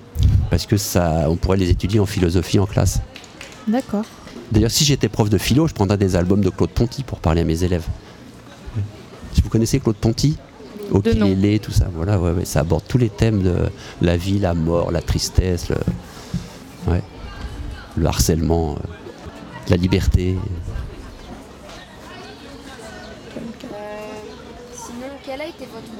Parce 0.49 0.65
que 0.65 0.77
ça, 0.77 1.25
on 1.29 1.35
pourrait 1.35 1.57
les 1.57 1.69
étudier 1.69 1.99
en 1.99 2.05
philosophie 2.05 2.59
en 2.59 2.65
classe. 2.65 3.01
D'accord. 3.67 4.05
D'ailleurs, 4.51 4.71
si 4.71 4.85
j'étais 4.85 5.09
prof 5.09 5.29
de 5.29 5.37
philo, 5.37 5.67
je 5.67 5.73
prendrais 5.73 5.97
des 5.97 6.15
albums 6.15 6.41
de 6.41 6.49
Claude 6.49 6.69
Ponty 6.69 7.03
pour 7.03 7.19
parler 7.19 7.41
à 7.41 7.45
mes 7.45 7.63
élèves. 7.63 7.85
Si 9.33 9.41
vous 9.41 9.49
connaissez 9.49 9.79
Claude 9.79 9.95
Ponty, 9.95 10.37
Okilélé, 10.91 11.59
tout 11.59 11.71
ça, 11.71 11.87
voilà, 11.93 12.19
ouais, 12.19 12.45
ça 12.45 12.61
aborde 12.61 12.83
tous 12.87 12.97
les 12.97 13.09
thèmes 13.09 13.41
de 13.41 13.55
la 14.01 14.17
vie, 14.17 14.39
la 14.39 14.53
mort, 14.53 14.91
la 14.91 15.01
tristesse, 15.01 15.69
le, 15.69 15.77
le 17.97 18.05
harcèlement. 18.05 18.73
Euh 18.75 19.04
la 19.69 19.77
liberté. 19.77 20.35
sinon, 24.73 25.07
quel 25.25 25.41
a 25.41 25.47
été 25.47 25.65
votre 25.65 25.91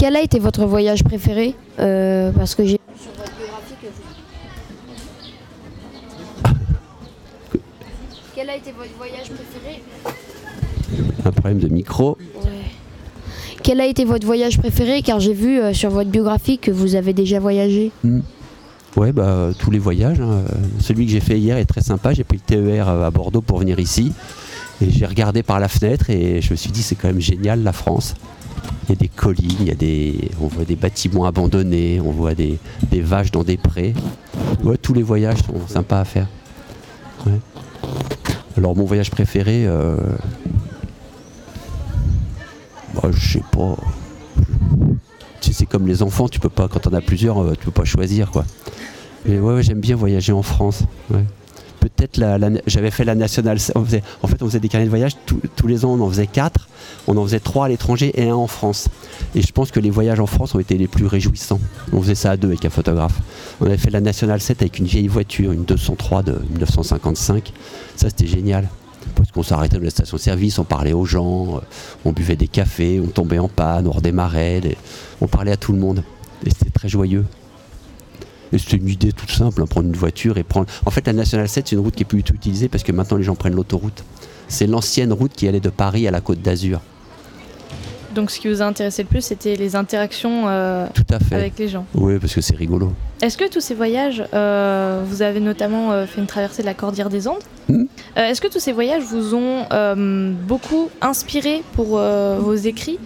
quel 0.00 0.16
a 0.16 0.22
été 0.22 0.38
votre 0.38 0.64
voyage 0.64 1.04
préféré 1.04 1.54
euh, 1.78 2.32
Parce 2.32 2.54
que 2.54 2.64
j'ai 2.64 2.78
vu 2.78 2.78
sur 2.98 3.10
votre 3.12 3.36
biographie 3.36 3.74
que 3.82 3.88
vous. 3.88 4.02
Quel 8.34 8.48
a 8.48 8.56
été 8.56 8.72
votre 8.72 8.96
voyage 8.96 9.30
préféré 9.30 9.82
Un 11.22 11.30
problème 11.32 11.58
de 11.58 11.68
micro. 11.68 12.16
Quel 13.62 13.78
a 13.82 13.84
été 13.84 14.06
votre 14.06 14.24
voyage 14.24 14.58
préféré 14.58 15.02
Car 15.02 15.20
j'ai 15.20 15.34
vu 15.34 15.60
euh, 15.60 15.74
sur 15.74 15.90
votre 15.90 16.08
biographie 16.08 16.56
que 16.56 16.70
vous 16.70 16.94
avez 16.94 17.12
déjà 17.12 17.38
voyagé. 17.38 17.92
Hmm. 18.02 18.20
Ouais, 18.96 19.12
bah, 19.12 19.50
tous 19.58 19.70
les 19.70 19.78
voyages. 19.78 20.20
Hein. 20.20 20.42
Celui 20.80 21.06
que 21.06 21.12
j'ai 21.12 21.20
fait 21.20 21.38
hier 21.38 21.56
est 21.56 21.64
très 21.64 21.82
sympa. 21.82 22.12
J'ai 22.12 22.24
pris 22.24 22.38
le 22.38 22.42
TER 22.42 22.88
à 22.88 23.10
Bordeaux 23.10 23.40
pour 23.40 23.58
venir 23.58 23.78
ici. 23.78 24.12
Et 24.82 24.90
j'ai 24.90 25.06
regardé 25.06 25.42
par 25.42 25.60
la 25.60 25.68
fenêtre 25.68 26.08
et 26.10 26.40
je 26.40 26.52
me 26.52 26.56
suis 26.56 26.70
dit, 26.70 26.82
c'est 26.82 26.94
quand 26.94 27.08
même 27.08 27.20
génial 27.20 27.62
la 27.62 27.72
France. 27.72 28.14
Il 28.84 28.90
y 28.90 28.92
a 28.92 28.96
des 28.96 29.08
collines, 29.08 29.56
il 29.60 29.66
y 29.66 29.70
a 29.70 29.74
des, 29.74 30.30
on 30.40 30.46
voit 30.46 30.64
des 30.64 30.76
bâtiments 30.76 31.26
abandonnés, 31.26 32.00
on 32.00 32.10
voit 32.10 32.34
des, 32.34 32.58
vaches 32.92 33.30
dans 33.30 33.44
des 33.44 33.56
prés. 33.56 33.94
Ouais, 34.64 34.78
tous 34.78 34.94
les 34.94 35.02
voyages 35.02 35.38
sont 35.38 35.68
sympas 35.68 36.00
à 36.00 36.04
faire. 36.04 36.26
Alors 38.56 38.74
mon 38.74 38.84
voyage 38.84 39.10
préféré, 39.10 39.66
euh... 39.66 39.96
bah, 42.94 43.10
je 43.12 43.32
sais 43.32 43.44
pas. 43.52 43.76
Comme 45.70 45.86
les 45.86 46.02
enfants, 46.02 46.28
tu 46.28 46.40
peux 46.40 46.48
pas, 46.48 46.68
quand 46.68 46.86
on 46.88 46.92
a 46.92 47.00
plusieurs, 47.00 47.42
euh, 47.42 47.54
tu 47.58 47.66
peux 47.66 47.70
pas 47.70 47.84
choisir 47.84 48.30
quoi. 48.30 48.44
Mais 49.24 49.38
ouais, 49.38 49.62
j'aime 49.62 49.80
bien 49.80 49.96
voyager 49.96 50.32
en 50.32 50.42
France. 50.42 50.82
Peut-être 51.78 52.18
la, 52.18 52.38
j'avais 52.66 52.90
fait 52.90 53.04
la 53.04 53.14
nationale. 53.14 53.58
en 53.74 53.84
fait, 53.84 54.42
on 54.42 54.46
faisait 54.46 54.60
des 54.60 54.68
carnets 54.68 54.84
de 54.84 54.90
voyage 54.90 55.12
tous 55.26 55.66
les 55.66 55.84
ans. 55.84 55.92
On 55.92 56.00
en 56.00 56.10
faisait 56.10 56.26
quatre. 56.26 56.68
On 57.06 57.16
en 57.16 57.24
faisait 57.24 57.40
trois 57.40 57.66
à 57.66 57.68
l'étranger 57.68 58.12
et 58.20 58.28
un 58.28 58.34
en 58.34 58.46
France. 58.46 58.88
Et 59.34 59.42
je 59.42 59.52
pense 59.52 59.70
que 59.70 59.80
les 59.80 59.90
voyages 59.90 60.20
en 60.20 60.26
France 60.26 60.54
ont 60.54 60.58
été 60.58 60.76
les 60.76 60.88
plus 60.88 61.06
réjouissants. 61.06 61.60
On 61.92 62.02
faisait 62.02 62.14
ça 62.14 62.32
à 62.32 62.36
deux 62.36 62.48
avec 62.48 62.64
un 62.64 62.70
photographe. 62.70 63.18
On 63.60 63.66
avait 63.66 63.78
fait 63.78 63.90
la 63.90 64.00
nationale 64.00 64.40
7 64.40 64.60
avec 64.60 64.78
une 64.78 64.86
vieille 64.86 65.08
voiture, 65.08 65.52
une 65.52 65.64
203 65.64 66.22
de 66.22 66.32
1955. 66.50 67.52
Ça, 67.96 68.08
c'était 68.08 68.26
génial. 68.26 68.68
Parce 69.14 69.30
qu'on 69.30 69.42
s'arrêtait 69.42 69.76
dans 69.76 69.84
la 69.84 69.90
station-service, 69.90 70.58
on 70.58 70.64
parlait 70.64 70.92
aux 70.92 71.04
gens, 71.04 71.56
euh, 71.56 71.60
on 72.04 72.12
buvait 72.12 72.36
des 72.36 72.48
cafés, 72.48 73.00
on 73.00 73.08
tombait 73.08 73.38
en 73.38 73.48
panne, 73.48 73.86
on 73.86 73.92
redémarrait, 73.92 74.76
on 75.20 75.26
parlait 75.26 75.52
à 75.52 75.56
tout 75.56 75.72
le 75.72 75.78
monde. 75.78 76.04
Et 76.46 76.50
c'était 76.50 76.70
très 76.70 76.88
joyeux. 76.88 77.24
Et 78.52 78.58
c'était 78.58 78.76
une 78.76 78.88
idée 78.88 79.12
toute 79.12 79.30
simple, 79.30 79.62
hein, 79.62 79.66
prendre 79.66 79.86
une 79.86 79.96
voiture 79.96 80.38
et 80.38 80.42
prendre. 80.42 80.66
En 80.84 80.90
fait, 80.90 81.06
la 81.06 81.12
Nationale 81.12 81.48
7, 81.48 81.68
c'est 81.68 81.76
une 81.76 81.82
route 81.82 81.94
qui 81.94 82.02
est 82.02 82.06
plus 82.06 82.18
utilisée 82.18 82.68
parce 82.68 82.82
que 82.82 82.92
maintenant 82.92 83.16
les 83.16 83.22
gens 83.22 83.36
prennent 83.36 83.54
l'autoroute. 83.54 84.04
C'est 84.48 84.66
l'ancienne 84.66 85.12
route 85.12 85.32
qui 85.32 85.46
allait 85.46 85.60
de 85.60 85.70
Paris 85.70 86.08
à 86.08 86.10
la 86.10 86.20
Côte 86.20 86.42
d'Azur. 86.42 86.80
Donc 88.14 88.30
ce 88.30 88.40
qui 88.40 88.48
vous 88.48 88.60
a 88.62 88.64
intéressé 88.64 89.02
le 89.02 89.08
plus, 89.08 89.22
c'était 89.22 89.56
les 89.56 89.76
interactions 89.76 90.44
euh, 90.48 90.86
Tout 90.94 91.14
à 91.14 91.18
fait. 91.18 91.36
avec 91.36 91.58
les 91.58 91.68
gens. 91.68 91.86
Oui, 91.94 92.18
parce 92.18 92.34
que 92.34 92.40
c'est 92.40 92.56
rigolo. 92.56 92.92
Est-ce 93.22 93.36
que 93.36 93.48
tous 93.48 93.60
ces 93.60 93.74
voyages, 93.74 94.24
euh, 94.32 95.02
vous 95.06 95.20
avez 95.20 95.40
notamment 95.40 95.92
euh, 95.92 96.06
fait 96.06 96.20
une 96.20 96.26
traversée 96.26 96.62
de 96.62 96.66
la 96.66 96.74
Cordillère 96.74 97.10
des 97.10 97.28
Andes. 97.28 97.42
Euh, 97.70 97.76
Est-ce 98.16 98.40
que 98.40 98.48
tous 98.48 98.58
ces 98.58 98.72
voyages 98.72 99.02
vous 99.02 99.34
ont 99.34 99.66
beaucoup 100.46 100.90
inspiré 101.00 101.62
pour 101.74 101.98
vos 101.98 102.54
écrits 102.54 102.98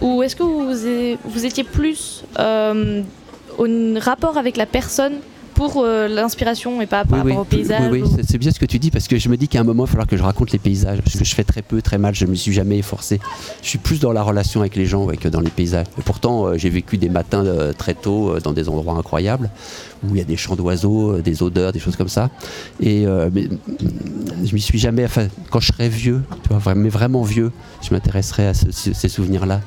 Ou 0.00 0.22
est-ce 0.22 0.36
que 0.36 0.42
vous, 0.42 1.44
étiez 1.44 1.64
plus 1.64 2.24
au 2.38 3.64
rapport 4.00 4.38
avec 4.38 4.56
la 4.56 4.66
personne 4.66 5.14
pour 5.56 5.82
euh, 5.82 6.06
l'inspiration 6.06 6.80
et 6.82 6.86
pas 6.86 7.04
par 7.04 7.24
oui, 7.24 7.32
rapport 7.32 7.38
au 7.38 7.48
oui, 7.50 7.56
paysage 7.58 7.90
oui, 7.90 8.02
oui, 8.02 8.08
ou- 8.08 8.18
c'est- 8.26 8.38
bien 8.38 8.50
ce 8.52 8.60
que 8.60 8.66
tu 8.66 8.78
dis 8.78 8.90
parce 8.90 9.08
que 9.08 9.16
je 9.18 9.28
me 9.28 9.36
dis 9.36 9.48
qu'à 9.48 9.60
un 9.60 9.64
moment 9.64 9.84
il 9.84 9.86
va 9.86 9.90
falloir 9.92 10.06
que 10.06 10.16
je 10.16 10.22
raconte 10.22 10.52
les 10.52 10.58
paysages 10.58 11.00
parce 11.02 11.16
que 11.16 11.24
je 11.24 11.34
fais 11.34 11.44
très 11.44 11.62
peu, 11.62 11.80
très 11.82 11.96
mal, 11.98 12.14
je 12.14 12.26
me 12.26 12.34
suis 12.34 12.52
jamais 12.52 12.78
efforcé. 12.78 13.18
Je 13.62 13.68
suis 13.68 13.78
plus 13.78 13.98
dans 13.98 14.12
la 14.12 14.22
relation 14.22 14.60
avec 14.60 14.76
les 14.76 14.86
gens 14.86 15.04
ouais, 15.06 15.16
que 15.16 15.28
dans 15.28 15.40
les 15.40 15.50
paysages. 15.50 15.86
Et 15.98 16.02
pourtant, 16.02 16.46
euh, 16.46 16.58
j'ai 16.58 16.68
vécu 16.70 16.98
des 16.98 17.08
matins 17.08 17.44
euh, 17.44 17.72
très 17.72 17.94
tôt 17.94 18.38
dans 18.40 18.52
des 18.52 18.68
endroits 18.68 18.94
incroyables 18.94 19.50
où 20.04 20.08
il 20.14 20.18
y 20.18 20.20
a 20.20 20.24
des 20.24 20.36
chants 20.36 20.56
d'oiseaux, 20.56 21.18
des 21.20 21.42
odeurs, 21.42 21.72
des 21.72 21.80
choses 21.80 21.96
comme 21.96 22.08
ça. 22.08 22.28
Et 22.80 23.06
mais, 23.32 23.48
je 24.44 24.54
m'y 24.54 24.60
suis 24.60 24.78
jamais. 24.78 25.04
Enfin, 25.06 25.28
quand 25.50 25.58
je 25.60 25.68
serai 25.72 25.88
vieux, 25.88 26.22
tu 26.42 26.48
vois, 26.50 26.58
vraiment, 26.58 26.82
mais 26.82 26.88
vraiment 26.90 27.22
vieux, 27.22 27.50
je 27.82 27.94
m'intéresserai 27.94 28.48
à 28.48 28.54
ce- 28.54 28.70
ce- 28.70 28.92
ces 28.92 29.08
souvenirs-là. 29.08 29.62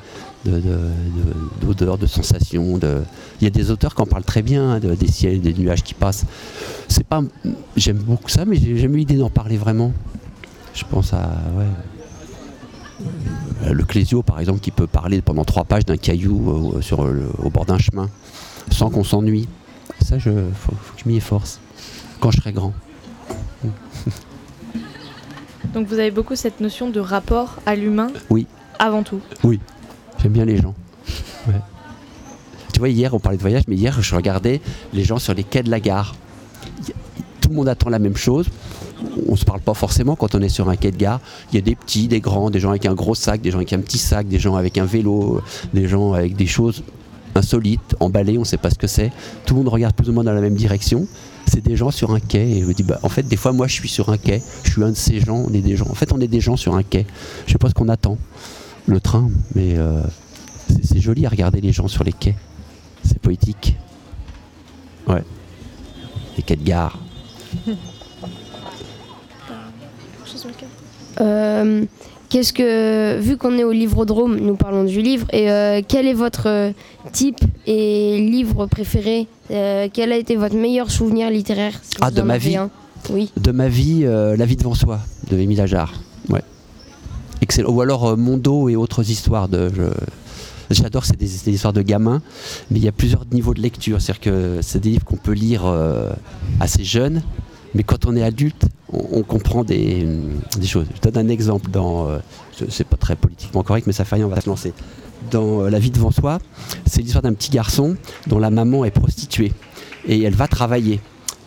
De, 0.46 0.52
de- 0.52 0.60
de- 0.60 1.66
d'odeurs, 1.66 1.98
de, 1.98 2.06
sensations. 2.06 2.78
De... 2.78 3.02
Il 3.40 3.44
y 3.44 3.46
a 3.46 3.50
des 3.50 3.70
auteurs 3.70 3.94
qui 3.94 4.00
en 4.00 4.06
parlent 4.06 4.24
très 4.24 4.40
bien, 4.40 4.70
hein, 4.70 4.80
de- 4.80 4.94
des 4.94 5.06
ciels, 5.08 5.40
des 5.42 5.52
nuages 5.52 5.82
qui 5.82 5.92
passent. 5.92 6.24
C'est 6.88 7.04
pas, 7.06 7.22
j'aime 7.76 7.98
beaucoup 7.98 8.30
ça, 8.30 8.46
mais 8.46 8.56
j'ai 8.56 8.78
jamais 8.78 8.94
eu 8.94 8.98
l'idée 9.00 9.16
d'en 9.16 9.28
parler 9.28 9.58
vraiment. 9.58 9.92
Je 10.74 10.84
pense 10.90 11.12
à 11.12 11.30
ouais, 11.58 11.66
Euh, 13.64 13.72
le 13.72 13.84
Clésio 13.84 14.22
par 14.22 14.40
exemple 14.40 14.60
qui 14.60 14.70
peut 14.70 14.86
parler 14.86 15.20
pendant 15.22 15.44
trois 15.44 15.64
pages 15.64 15.84
d'un 15.86 15.96
caillou 15.96 16.72
euh, 16.76 16.80
sur 16.82 17.04
le- 17.04 17.28
au 17.42 17.48
bord 17.50 17.64
d'un 17.66 17.78
chemin 17.78 18.08
sans 18.70 18.88
qu'on 18.90 19.04
s'ennuie. 19.04 19.48
Ça, 20.02 20.18
je, 20.18 20.30
faut, 20.30 20.72
faut 20.72 20.94
que 20.94 21.00
je 21.04 21.08
m'y 21.08 21.16
efforce 21.16 21.60
quand 22.20 22.30
je 22.30 22.38
serai 22.40 22.52
grand. 22.52 22.72
Donc 25.74 25.86
vous 25.86 25.98
avez 25.98 26.10
beaucoup 26.10 26.36
cette 26.36 26.60
notion 26.60 26.90
de 26.90 27.00
rapport 27.00 27.56
à 27.66 27.74
l'humain 27.76 28.08
Oui. 28.30 28.46
avant 28.78 29.02
tout. 29.02 29.20
J'aime 30.22 30.32
bien 30.32 30.44
les 30.44 30.56
gens. 30.56 30.74
Ouais. 31.48 31.54
Tu 32.72 32.78
vois, 32.78 32.88
hier, 32.88 33.14
on 33.14 33.18
parlait 33.18 33.38
de 33.38 33.42
voyage, 33.42 33.62
mais 33.68 33.76
hier, 33.76 34.00
je 34.00 34.14
regardais 34.14 34.60
les 34.92 35.04
gens 35.04 35.18
sur 35.18 35.34
les 35.34 35.44
quais 35.44 35.62
de 35.62 35.70
la 35.70 35.80
gare. 35.80 36.14
Tout 37.40 37.48
le 37.50 37.54
monde 37.54 37.68
attend 37.68 37.90
la 37.90 37.98
même 37.98 38.16
chose. 38.16 38.46
On 39.28 39.34
se 39.34 39.44
parle 39.44 39.60
pas 39.60 39.74
forcément 39.74 40.14
quand 40.14 40.34
on 40.34 40.40
est 40.40 40.48
sur 40.48 40.68
un 40.68 40.76
quai 40.76 40.90
de 40.90 40.96
gare. 40.96 41.20
Il 41.50 41.56
y 41.56 41.58
a 41.58 41.62
des 41.62 41.74
petits, 41.74 42.06
des 42.06 42.20
grands, 42.20 42.50
des 42.50 42.60
gens 42.60 42.70
avec 42.70 42.86
un 42.86 42.94
gros 42.94 43.14
sac, 43.14 43.40
des 43.40 43.50
gens 43.50 43.58
avec 43.58 43.72
un 43.72 43.80
petit 43.80 43.98
sac, 43.98 44.28
des 44.28 44.38
gens 44.38 44.56
avec 44.56 44.78
un 44.78 44.84
vélo, 44.84 45.40
des 45.72 45.88
gens 45.88 46.12
avec 46.12 46.36
des 46.36 46.46
choses 46.46 46.82
insolites, 47.34 47.96
emballées, 48.00 48.36
on 48.36 48.40
ne 48.40 48.46
sait 48.46 48.56
pas 48.56 48.70
ce 48.70 48.78
que 48.78 48.86
c'est. 48.86 49.10
Tout 49.46 49.54
le 49.54 49.60
monde 49.60 49.68
regarde 49.68 49.94
plus 49.94 50.08
ou 50.10 50.12
moins 50.12 50.24
dans 50.24 50.32
la 50.32 50.40
même 50.40 50.54
direction. 50.54 51.06
C'est 51.46 51.64
des 51.64 51.76
gens 51.76 51.90
sur 51.90 52.12
un 52.12 52.20
quai. 52.20 52.58
Et 52.58 52.60
je 52.60 52.66
me 52.66 52.74
dis, 52.74 52.82
bah, 52.82 52.98
en 53.02 53.08
fait, 53.08 53.22
des 53.22 53.36
fois, 53.36 53.52
moi, 53.52 53.66
je 53.66 53.72
suis 53.72 53.88
sur 53.88 54.10
un 54.10 54.18
quai. 54.18 54.42
Je 54.64 54.72
suis 54.72 54.84
un 54.84 54.90
de 54.90 54.96
ces 54.96 55.20
gens. 55.20 55.44
On 55.48 55.52
est 55.52 55.62
des 55.62 55.76
gens. 55.76 55.86
En 55.88 55.94
fait, 55.94 56.12
on 56.12 56.20
est 56.20 56.28
des 56.28 56.40
gens 56.40 56.56
sur 56.56 56.74
un 56.74 56.82
quai. 56.82 57.06
Je 57.46 57.52
sais 57.52 57.58
pas 57.58 57.68
ce 57.68 57.74
qu'on 57.74 57.88
attend. 57.88 58.18
Le 58.90 58.98
train, 59.00 59.30
mais 59.54 59.78
euh, 59.78 60.02
c'est 60.82 60.98
joli 60.98 61.24
à 61.24 61.28
regarder 61.28 61.60
les 61.60 61.70
gens 61.70 61.86
sur 61.86 62.02
les 62.02 62.12
quais. 62.12 62.34
C'est 63.04 63.20
poétique. 63.20 63.76
Ouais. 65.06 65.22
Les 66.36 66.42
quais 66.42 66.56
de 66.56 66.64
gare. 66.64 66.98
Euh, 71.20 71.84
Qu'est-ce 72.30 72.52
que, 72.52 73.18
vu 73.20 73.36
qu'on 73.36 73.58
est 73.58 73.64
au 73.64 73.70
Livrodrome, 73.72 74.36
nous 74.38 74.56
parlons 74.56 74.82
du 74.84 75.02
livre, 75.02 75.26
et 75.32 75.50
euh, 75.50 75.82
quel 75.86 76.06
est 76.08 76.14
votre 76.14 76.72
type 77.12 77.40
et 77.66 78.18
livre 78.20 78.66
préféré? 78.66 79.26
Euh, 79.52 79.88
Quel 79.92 80.12
a 80.12 80.16
été 80.16 80.34
votre 80.36 80.54
meilleur 80.56 80.90
souvenir 80.90 81.30
littéraire 81.30 81.78
si 81.82 81.90
Ah, 82.00 82.10
de 82.10 82.22
ma 82.22 82.38
vie 82.38 82.56
un? 82.56 82.70
Oui. 83.10 83.32
De 83.36 83.50
ma 83.52 83.68
vie, 83.68 84.02
euh, 84.04 84.36
La 84.36 84.46
vie 84.46 84.54
devant 84.56 84.74
soi, 84.74 85.00
de 85.28 85.38
Émile 85.38 85.60
Ajar. 85.60 85.92
Ou 87.66 87.80
alors 87.80 88.08
euh, 88.08 88.16
Mondo 88.16 88.68
et 88.68 88.76
autres 88.76 89.10
histoires 89.10 89.48
de. 89.48 89.70
J'adore, 90.70 91.04
c'est 91.04 91.16
des, 91.16 91.50
histoires 91.50 91.72
de 91.72 91.82
gamins, 91.82 92.22
mais 92.70 92.78
il 92.78 92.84
y 92.84 92.88
a 92.88 92.92
plusieurs 92.92 93.24
niveaux 93.32 93.54
de 93.54 93.60
lecture. 93.60 94.00
C'est-à-dire 94.00 94.20
que 94.20 94.58
c'est 94.62 94.78
des 94.78 94.90
livres 94.90 95.04
qu'on 95.04 95.16
peut 95.16 95.32
lire 95.32 95.66
euh, 95.66 96.12
assez 96.60 96.84
jeunes, 96.84 97.22
mais 97.74 97.82
quand 97.82 98.06
on 98.06 98.14
est 98.14 98.22
adulte, 98.22 98.66
on, 98.92 99.22
comprend 99.22 99.64
des, 99.64 100.06
choses. 100.64 100.86
Je 100.94 101.10
donne 101.10 101.26
un 101.26 101.28
exemple 101.28 101.70
dans. 101.70 102.08
euh, 102.08 102.18
c'est 102.68 102.86
pas 102.86 102.96
très 102.96 103.16
politiquement 103.16 103.62
correct, 103.62 103.86
mais 103.86 103.92
ça 103.92 104.04
fait 104.04 104.16
rien, 104.16 104.26
on 104.26 104.30
va 104.30 104.40
se 104.40 104.48
lancer. 104.48 104.72
Dans 105.30 105.62
euh, 105.62 105.70
La 105.70 105.80
vie 105.80 105.90
devant 105.90 106.12
soi, 106.12 106.38
c'est 106.86 107.02
l'histoire 107.02 107.22
d'un 107.22 107.34
petit 107.34 107.50
garçon 107.50 107.96
dont 108.28 108.38
la 108.38 108.50
maman 108.50 108.84
est 108.84 108.90
prostituée 108.90 109.52
et 110.06 110.22
elle 110.22 110.34
va 110.34 110.46
travailler. 110.46 111.00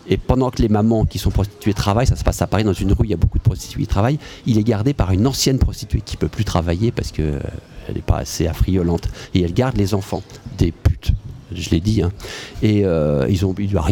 Et 0.07 0.17
pendant 0.17 0.51
que 0.51 0.61
les 0.61 0.69
mamans 0.69 1.05
qui 1.05 1.17
sont 1.17 1.31
prostituées 1.31 1.73
travaillent, 1.73 2.07
ça 2.07 2.15
se 2.15 2.23
passe 2.23 2.41
à 2.41 2.47
Paris 2.47 2.63
dans 2.63 2.73
une 2.73 2.91
rue, 2.91 3.05
il 3.05 3.11
y 3.11 3.13
a 3.13 3.17
beaucoup 3.17 3.37
de 3.37 3.43
prostituées 3.43 3.81
qui 3.81 3.87
travaillent, 3.87 4.19
il 4.45 4.57
est 4.57 4.63
gardé 4.63 4.93
par 4.93 5.11
une 5.11 5.25
ancienne 5.27 5.59
prostituée 5.59 6.01
qui 6.01 6.17
peut 6.17 6.27
plus 6.27 6.45
travailler 6.45 6.91
parce 6.91 7.11
que 7.11 7.21
euh, 7.21 7.39
n'est 7.93 8.01
pas 8.01 8.17
assez 8.17 8.47
affriolante. 8.47 9.09
Et 9.33 9.41
elle 9.41 9.53
garde 9.53 9.77
les 9.77 9.93
enfants, 9.93 10.23
des 10.57 10.71
putes. 10.71 11.13
Je 11.55 11.69
l'ai 11.69 11.79
dit. 11.79 12.01
hein. 12.01 12.11
Et 12.61 12.85
euh, 12.85 13.25
ils, 13.29 13.45
ont, 13.45 13.53
il 13.57 13.71
leur 13.71 13.89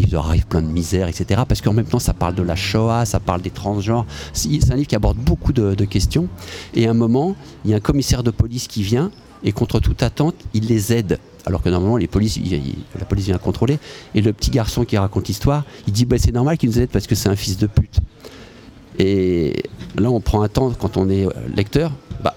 plein 0.50 0.62
de 0.62 0.68
misère, 0.68 1.08
etc. 1.08 1.42
Parce 1.48 1.62
qu'en 1.62 1.74
même 1.74 1.86
temps, 1.86 2.00
ça 2.00 2.14
parle 2.14 2.36
de 2.36 2.44
la 2.44 2.56
Shoah, 2.56 3.06
ça 3.06 3.20
parle 3.20 3.42
des 3.42 3.50
transgenres. 3.50 4.06
C'est 4.34 4.50
un 4.72 4.76
livre 4.76 4.88
qui 4.88 4.96
aborde 4.96 5.18
beaucoup 5.18 5.54
de, 5.54 5.86
questions. 5.86 6.28
Et 6.74 6.88
à 6.88 6.92
un 6.92 6.94
moment, 6.94 7.36
il 7.66 7.72
y 7.72 7.74
a 7.74 7.78
un 7.78 7.82
commissaire 7.82 8.24
de 8.24 8.32
police 8.32 8.68
qui 8.68 8.84
vient 8.84 9.12
et 9.44 9.52
contre 9.52 9.80
toute 9.80 10.04
attente, 10.04 10.36
il 10.54 10.68
les 10.68 10.94
aide. 10.94 11.20
Alors 11.46 11.64
que 11.64 11.70
normalement, 11.70 11.98
les 11.98 12.08
polices, 12.08 12.40
la 12.98 13.06
police 13.06 13.26
vient 13.26 13.38
contrôler. 13.40 13.80
Et 14.14 14.22
le 14.22 14.32
petit 14.32 14.52
garçon 14.52 14.86
qui 14.86 14.98
raconte 14.98 15.28
l'histoire, 15.28 15.64
il 15.88 15.94
dit 15.94 16.06
bah, 16.06 16.18
c'est 16.20 16.32
normal 16.32 16.58
qu'il 16.58 16.70
nous 16.70 16.80
aide 16.80 16.90
parce 16.90 17.08
que 17.08 17.16
c'est 17.16 17.30
un 17.30 17.36
fils 17.36 17.58
de 17.58 17.68
pute. 17.68 18.00
Et 19.00 19.64
là, 19.98 20.12
on 20.12 20.22
prend 20.22 20.44
un 20.44 20.50
temps 20.50 20.72
quand 20.72 20.98
on 20.98 21.10
est 21.10 21.26
euh, 21.26 21.32
lecteur. 21.56 21.92
Bah, 22.24 22.36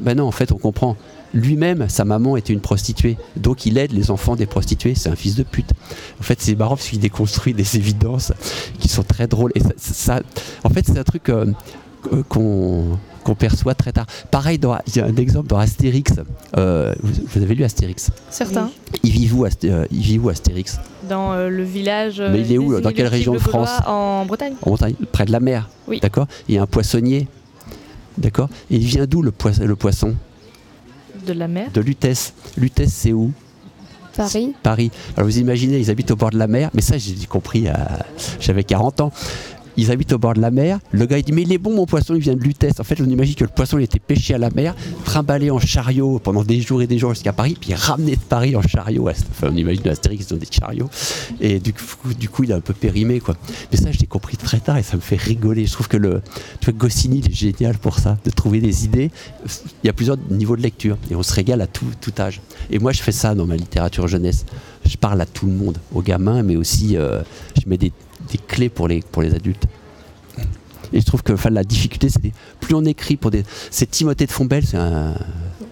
bah 0.00 0.14
non, 0.14 0.26
en 0.26 0.30
fait, 0.30 0.52
on 0.52 0.58
comprend. 0.58 0.96
Lui-même, 1.34 1.88
sa 1.88 2.04
maman 2.04 2.36
était 2.36 2.52
une 2.52 2.60
prostituée, 2.60 3.16
donc 3.36 3.66
il 3.66 3.76
aide 3.76 3.92
les 3.92 4.10
enfants 4.10 4.36
des 4.36 4.46
prostituées. 4.46 4.94
C'est 4.94 5.10
un 5.10 5.16
fils 5.16 5.34
de 5.34 5.42
pute. 5.42 5.70
En 6.20 6.22
fait, 6.22 6.40
c'est 6.40 6.54
marrant 6.54 6.76
parce 6.76 6.88
qu'il 6.88 7.00
déconstruit 7.00 7.52
des 7.52 7.76
évidences 7.76 8.32
qui 8.78 8.88
sont 8.88 9.02
très 9.02 9.26
drôles. 9.26 9.50
Et 9.56 9.60
ça, 9.60 9.70
ça- 9.76 10.22
en 10.62 10.70
fait, 10.70 10.86
c'est 10.86 10.98
un 10.98 11.02
truc 11.04 11.28
euh, 11.28 11.46
qu'on 12.28 12.98
qu'on 13.24 13.34
perçoit 13.34 13.74
très 13.74 13.90
tard. 13.90 14.04
Pareil, 14.30 14.58
dans- 14.58 14.76
il 14.86 14.96
y 14.96 15.00
a 15.00 15.06
un 15.06 15.16
exemple 15.16 15.48
dans 15.48 15.56
Astérix. 15.56 16.12
Euh, 16.58 16.92
vous, 17.02 17.12
vous 17.26 17.42
avez 17.42 17.54
lu 17.54 17.64
Astérix? 17.64 18.10
Certains. 18.28 18.70
Il 19.02 19.12
vit 19.12 19.30
où, 19.32 19.46
Asté- 19.46 19.70
euh, 19.70 19.86
il 19.90 20.02
vit 20.02 20.18
où 20.18 20.28
Astérix? 20.28 20.78
Dans 21.08 21.32
euh, 21.32 21.48
le 21.48 21.62
village. 21.64 22.20
euh, 22.20 22.30
Mais 22.30 22.42
il 22.42 22.52
est 22.52 22.58
où, 22.58 22.78
dans 22.82 22.92
quelle 22.92 23.06
région 23.06 23.32
de 23.32 23.38
France 23.38 23.70
En 23.86 24.26
Bretagne. 24.26 24.52
En 24.60 24.68
montagne, 24.70 24.94
près 25.10 25.24
de 25.24 25.32
la 25.32 25.40
mer. 25.40 25.70
Oui. 25.88 26.00
D'accord? 26.00 26.26
Il 26.50 26.54
y 26.54 26.58
a 26.58 26.62
un 26.62 26.66
poissonnier. 26.66 27.26
D'accord? 28.18 28.50
Et 28.70 28.76
il 28.76 28.84
vient 28.84 29.06
d'où 29.06 29.22
le 29.22 29.30
poisson? 29.32 30.14
De 31.26 31.32
la 31.32 31.48
mer. 31.48 31.70
De 31.72 31.80
Lutèce. 31.80 32.34
Lutèce, 32.56 32.92
c'est 32.92 33.12
où 33.12 33.32
Paris 34.16 34.54
Paris. 34.62 34.90
Alors 35.16 35.28
vous 35.28 35.38
imaginez, 35.38 35.78
ils 35.78 35.90
habitent 35.90 36.10
au 36.12 36.16
bord 36.16 36.30
de 36.30 36.38
la 36.38 36.46
mer, 36.46 36.70
mais 36.72 36.82
ça 36.82 36.98
j'ai 36.98 37.14
compris, 37.26 37.66
à... 37.68 38.06
j'avais 38.40 38.62
40 38.62 39.00
ans. 39.00 39.12
Ils 39.76 39.90
habitent 39.90 40.12
au 40.12 40.18
bord 40.18 40.34
de 40.34 40.40
la 40.40 40.50
mer. 40.50 40.78
Le 40.92 41.06
gars 41.06 41.18
il 41.18 41.24
dit 41.24 41.32
mais 41.32 41.42
il 41.42 41.52
est 41.52 41.58
bon 41.58 41.74
mon 41.74 41.86
poisson, 41.86 42.14
il 42.14 42.20
vient 42.20 42.34
de 42.34 42.40
Lutèce. 42.40 42.80
En 42.80 42.84
fait, 42.84 43.00
on 43.00 43.08
imagine 43.08 43.34
que 43.34 43.44
le 43.44 43.50
poisson 43.50 43.78
il 43.78 43.84
était 43.84 43.98
pêché 43.98 44.34
à 44.34 44.38
la 44.38 44.50
mer, 44.50 44.74
trimballé 45.04 45.50
en 45.50 45.58
chariot 45.58 46.18
pendant 46.18 46.44
des 46.44 46.60
jours 46.60 46.82
et 46.82 46.86
des 46.86 46.98
jours 46.98 47.14
jusqu'à 47.14 47.32
Paris, 47.32 47.56
puis 47.60 47.74
ramené 47.74 48.16
de 48.16 48.20
Paris 48.20 48.56
en 48.56 48.62
chariot. 48.62 49.08
Enfin, 49.08 49.48
on 49.50 49.56
imagine 49.56 49.88
Astérix, 49.88 50.30
ont 50.32 50.36
des 50.36 50.46
chariots. 50.50 50.88
Et 51.40 51.58
du 51.58 51.72
coup, 51.72 52.14
du 52.14 52.28
coup, 52.28 52.44
il 52.44 52.50
est 52.50 52.54
un 52.54 52.60
peu 52.60 52.74
périmé 52.74 53.20
quoi. 53.20 53.36
Mais 53.72 53.78
ça, 53.78 53.90
je 53.90 53.98
l'ai 53.98 54.06
compris 54.06 54.36
très 54.36 54.60
tard 54.60 54.78
et 54.78 54.82
ça 54.82 54.96
me 54.96 55.02
fait 55.02 55.16
rigoler. 55.16 55.66
Je 55.66 55.72
trouve 55.72 55.88
que 55.88 55.96
le, 55.96 56.22
tu 56.60 56.70
vois, 56.70 56.78
Goscinny 56.78 57.18
il 57.18 57.30
est 57.30 57.34
génial 57.34 57.78
pour 57.78 57.98
ça, 57.98 58.18
de 58.24 58.30
trouver 58.30 58.60
des 58.60 58.84
idées. 58.84 59.10
Il 59.82 59.86
y 59.86 59.90
a 59.90 59.92
plusieurs 59.92 60.16
niveaux 60.30 60.56
de 60.56 60.62
lecture 60.62 60.96
et 61.10 61.14
on 61.14 61.22
se 61.22 61.32
régale 61.32 61.60
à 61.60 61.66
tout, 61.66 61.86
tout 62.00 62.12
âge. 62.18 62.40
Et 62.70 62.78
moi, 62.78 62.92
je 62.92 63.02
fais 63.02 63.12
ça 63.12 63.34
dans 63.34 63.46
ma 63.46 63.56
littérature 63.56 64.08
jeunesse. 64.08 64.44
Je 64.84 64.96
parle 64.96 65.20
à 65.20 65.26
tout 65.26 65.46
le 65.46 65.52
monde, 65.52 65.78
aux 65.94 66.02
gamins, 66.02 66.42
mais 66.42 66.56
aussi 66.56 66.96
euh, 66.96 67.22
je 67.60 67.68
mets 67.68 67.78
des, 67.78 67.92
clés 68.38 68.68
pour 68.68 68.88
les, 68.88 69.00
pour 69.00 69.22
les 69.22 69.34
adultes. 69.34 69.64
Et 70.92 71.00
je 71.00 71.06
trouve 71.06 71.22
que 71.22 71.32
enfin, 71.32 71.50
la 71.50 71.64
difficulté, 71.64 72.08
c'est 72.08 72.20
plus 72.60 72.74
on 72.74 72.84
écrit 72.84 73.16
pour 73.16 73.30
des. 73.32 73.42
C'est 73.70 73.90
Timothée 73.90 74.26
de 74.26 74.30
Fombelle, 74.30 74.64
c'est 74.64 74.76
un. 74.76 75.14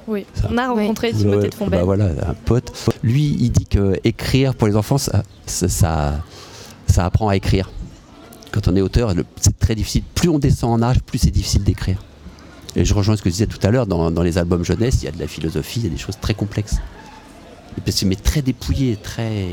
Oui. 0.08 0.26
Ça. 0.34 0.48
On 0.50 0.58
a 0.58 0.68
Oui. 0.72 0.82
rencontré 0.82 1.12
Timothée 1.12 1.48
de 1.48 1.54
Fombelle. 1.54 1.78
bah 1.80 1.84
voilà, 1.84 2.06
un 2.28 2.34
pote. 2.34 2.72
Lui, 3.04 3.36
il 3.38 3.50
dit 3.52 3.66
que 3.66 3.94
écrire 4.02 4.54
pour 4.54 4.66
les 4.66 4.74
enfants, 4.74 4.98
ça, 4.98 5.22
ça, 5.46 6.22
apprend 6.98 7.28
à 7.28 7.36
écrire. 7.36 7.70
Quand 8.50 8.66
on 8.68 8.74
est 8.74 8.80
auteur, 8.80 9.14
c'est 9.40 9.56
très 9.58 9.74
difficile. 9.76 10.02
Plus 10.14 10.28
on 10.28 10.38
descend 10.40 10.72
en 10.72 10.82
âge, 10.82 11.00
plus 11.00 11.18
c'est 11.18 11.30
difficile 11.30 11.62
d'écrire. 11.62 12.02
Et 12.74 12.84
je 12.84 12.92
rejoins 12.94 13.16
ce 13.16 13.22
que 13.22 13.28
je 13.28 13.34
disais 13.34 13.46
tout 13.46 13.64
à 13.66 13.70
l'heure, 13.70 13.86
dans, 13.86 14.10
dans 14.10 14.22
les 14.22 14.38
albums 14.38 14.64
jeunesse, 14.64 14.98
il 15.02 15.04
y 15.04 15.08
a 15.08 15.12
de 15.12 15.18
la 15.20 15.28
philosophie, 15.28 15.80
il 15.80 15.84
y 15.84 15.88
a 15.88 15.90
des 15.90 15.98
choses 15.98 16.18
très 16.20 16.34
complexes. 16.34 16.76
Et 17.78 17.80
puis, 17.80 17.92
c'est- 17.92 18.06
mais 18.06 18.16
très 18.16 18.42
dépouillé, 18.42 18.96
très. 18.96 19.46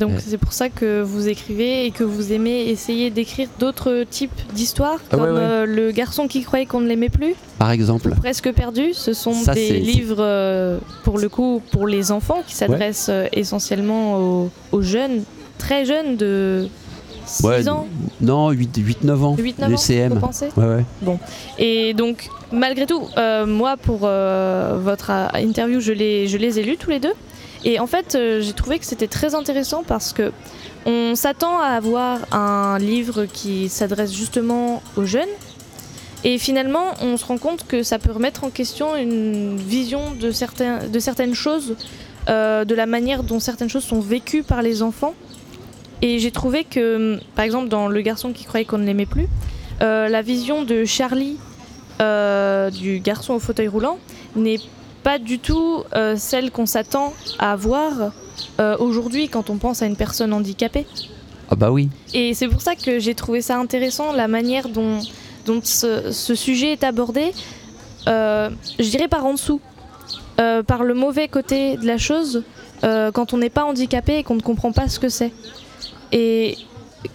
Donc 0.00 0.10
Ouais. 0.12 0.18
c'est 0.26 0.38
pour 0.38 0.52
ça 0.52 0.68
que 0.68 1.02
vous 1.02 1.28
écrivez 1.28 1.84
et 1.86 1.90
que 1.90 2.02
vous 2.04 2.32
aimez 2.32 2.68
essayer 2.70 3.10
d'écrire 3.10 3.48
d'autres 3.58 4.04
types 4.08 4.32
d'histoires, 4.54 4.98
Ah 5.04 5.16
comme 5.16 5.20
ouais, 5.22 5.30
ouais. 5.30 5.38
euh, 5.38 5.66
Le 5.66 5.90
garçon 5.92 6.28
qui 6.28 6.42
croyait 6.42 6.66
qu'on 6.66 6.80
ne 6.80 6.88
l'aimait 6.88 7.08
plus, 7.10 7.34
Par 7.58 7.70
exemple. 7.70 8.10
Presque 8.16 8.50
perdu. 8.52 8.94
Ce 8.94 9.12
sont 9.12 9.34
Ça, 9.34 9.54
des 9.54 9.72
livres, 9.78 10.16
euh, 10.20 10.78
pour 11.04 11.18
le 11.18 11.28
coup, 11.28 11.62
pour 11.72 11.86
les 11.86 12.10
enfants, 12.10 12.42
qui 12.46 12.54
s'adressent 12.54 13.10
euh, 13.10 13.26
essentiellement 13.32 14.16
aux, 14.18 14.50
aux 14.72 14.82
jeunes, 14.82 15.22
très 15.58 15.84
jeunes 15.84 16.16
de 16.16 16.68
6 17.26 17.44
Ouais, 17.46 17.68
ans, 17.68 17.86
Non, 18.20 18.50
8-9 18.50 19.22
ans. 19.22 19.36
8-9 19.36 19.68
le 19.68 19.74
ans, 19.74 19.76
CM. 19.76 20.20
Ouais, 20.56 20.64
ouais. 21.06 21.16
Et 21.58 21.94
donc, 21.94 22.28
malgré 22.50 22.86
tout, 22.86 23.06
euh, 23.18 23.46
moi, 23.46 23.76
pour 23.76 24.00
euh, 24.04 24.78
votre 24.82 25.10
interview, 25.34 25.80
je 25.80 25.92
les, 25.92 26.26
je 26.28 26.36
les 26.38 26.58
ai 26.58 26.62
lus 26.62 26.76
tous 26.78 26.90
les 26.90 26.98
deux. 26.98 27.12
Et 27.64 27.78
en 27.78 27.86
fait, 27.86 28.14
euh, 28.14 28.40
j'ai 28.40 28.52
trouvé 28.52 28.78
que 28.78 28.84
c'était 28.84 29.06
très 29.06 29.34
intéressant 29.34 29.84
parce 29.86 30.12
que 30.12 30.32
on 30.84 31.14
s'attend 31.14 31.60
à 31.60 31.68
avoir 31.68 32.20
un 32.32 32.78
livre 32.78 33.26
qui 33.26 33.68
s'adresse 33.68 34.12
justement 34.12 34.82
aux 34.96 35.04
jeunes. 35.04 35.28
Et 36.24 36.38
finalement, 36.38 36.94
on 37.00 37.16
se 37.16 37.24
rend 37.24 37.38
compte 37.38 37.66
que 37.66 37.82
ça 37.82 37.98
peut 37.98 38.10
remettre 38.12 38.44
en 38.44 38.50
question 38.50 38.96
une 38.96 39.56
vision 39.56 40.12
de, 40.20 40.30
certains, 40.32 40.88
de 40.88 40.98
certaines 40.98 41.34
choses, 41.34 41.76
euh, 42.28 42.64
de 42.64 42.74
la 42.74 42.86
manière 42.86 43.22
dont 43.22 43.40
certaines 43.40 43.68
choses 43.68 43.84
sont 43.84 44.00
vécues 44.00 44.42
par 44.42 44.62
les 44.62 44.82
enfants. 44.82 45.14
Et 46.00 46.18
j'ai 46.18 46.32
trouvé 46.32 46.64
que, 46.64 47.20
par 47.36 47.44
exemple, 47.44 47.68
dans 47.68 47.86
Le 47.86 48.00
garçon 48.02 48.32
qui 48.32 48.44
croyait 48.44 48.66
qu'on 48.66 48.78
ne 48.78 48.84
l'aimait 48.84 49.06
plus, 49.06 49.28
euh, 49.82 50.08
la 50.08 50.22
vision 50.22 50.64
de 50.64 50.84
Charlie, 50.84 51.36
du 52.72 52.98
garçon 52.98 53.34
au 53.34 53.38
fauteuil 53.38 53.68
roulant, 53.68 53.98
n'est 54.34 54.58
pas 55.02 55.18
du 55.18 55.38
tout 55.38 55.84
euh, 55.94 56.16
celle 56.16 56.50
qu'on 56.50 56.66
s'attend 56.66 57.12
à 57.38 57.56
voir 57.56 58.12
euh, 58.60 58.76
aujourd'hui 58.78 59.28
quand 59.28 59.50
on 59.50 59.56
pense 59.56 59.82
à 59.82 59.86
une 59.86 59.96
personne 59.96 60.32
handicapée. 60.32 60.86
Ah 61.50 61.54
bah 61.54 61.70
oui. 61.70 61.88
Et 62.14 62.34
c'est 62.34 62.48
pour 62.48 62.60
ça 62.62 62.74
que 62.76 62.98
j'ai 62.98 63.14
trouvé 63.14 63.42
ça 63.42 63.58
intéressant, 63.58 64.12
la 64.12 64.28
manière 64.28 64.68
dont, 64.68 65.00
dont 65.46 65.60
ce, 65.62 66.12
ce 66.12 66.34
sujet 66.34 66.72
est 66.72 66.84
abordé, 66.84 67.32
euh, 68.08 68.50
je 68.78 68.88
dirais 68.88 69.08
par 69.08 69.26
en 69.26 69.34
dessous, 69.34 69.60
euh, 70.40 70.62
par 70.62 70.82
le 70.82 70.94
mauvais 70.94 71.28
côté 71.28 71.76
de 71.76 71.86
la 71.86 71.98
chose, 71.98 72.44
quand 73.14 73.32
on 73.32 73.38
n'est 73.38 73.48
pas 73.48 73.62
handicapé 73.62 74.18
et 74.18 74.22
qu'on 74.24 74.34
ne 74.34 74.42
comprend 74.42 74.72
pas 74.72 74.88
ce 74.88 74.98
que 74.98 75.08
c'est. 75.08 75.30
Et 76.10 76.58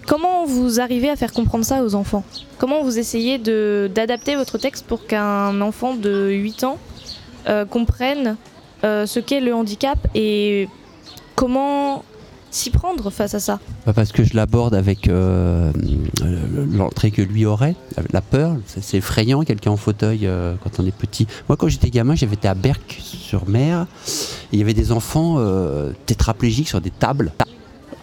comment 0.06 0.46
vous 0.46 0.80
arrivez 0.80 1.10
à 1.10 1.18
faire 1.18 1.34
comprendre 1.34 1.66
ça 1.66 1.84
aux 1.84 1.94
enfants? 1.94 2.24
Comment 2.58 2.84
vous 2.84 3.00
essayez 3.00 3.38
d'adapter 3.38 4.38
votre 4.38 4.58
texte 4.58 4.86
pour 4.86 5.06
qu'un 5.08 5.60
enfant 5.60 5.94
de 5.94 6.30
8 6.30 6.64
ans 6.64 6.78
euh, 7.50 7.66
comprenne 7.66 8.36
euh, 8.84 9.06
ce 9.06 9.20
qu'est 9.20 9.40
le 9.40 9.54
handicap 9.54 9.98
et 10.14 10.68
comment 11.36 12.04
s'y 12.52 12.72
prendre 12.72 13.10
face 13.10 13.34
à 13.36 13.40
ça 13.40 13.60
parce 13.96 14.12
que 14.12 14.24
je 14.24 14.36
l'aborde 14.36 14.76
avec 14.76 15.08
euh, 15.08 15.72
l'entrée 16.74 17.12
que 17.12 17.22
lui 17.22 17.46
aurait, 17.46 17.76
la- 18.12 18.22
peur. 18.22 18.58
C'est 18.66 18.98
effrayant, 18.98 19.44
quelqu'un 19.44 19.72
en 19.72 19.78
fauteuil 19.78 20.30
quand 20.64 20.80
on 20.80 20.86
est 20.86 20.96
petit. 20.96 21.26
Moi, 21.48 21.56
quand 21.56 21.70
j'étais 21.70 21.90
gamin, 21.90 22.16
j'avais 22.16 22.34
été 22.34 22.50
à 22.50 22.54
Berck-sur-Mer. 22.54 23.86
Il 24.52 24.60
y 24.60 24.62
avait 24.62 24.74
des 24.74 24.92
enfants 24.92 25.38
tétraplégiques 26.06 26.68
sur 26.68 26.82
des 26.82 26.90
tables 26.90 27.32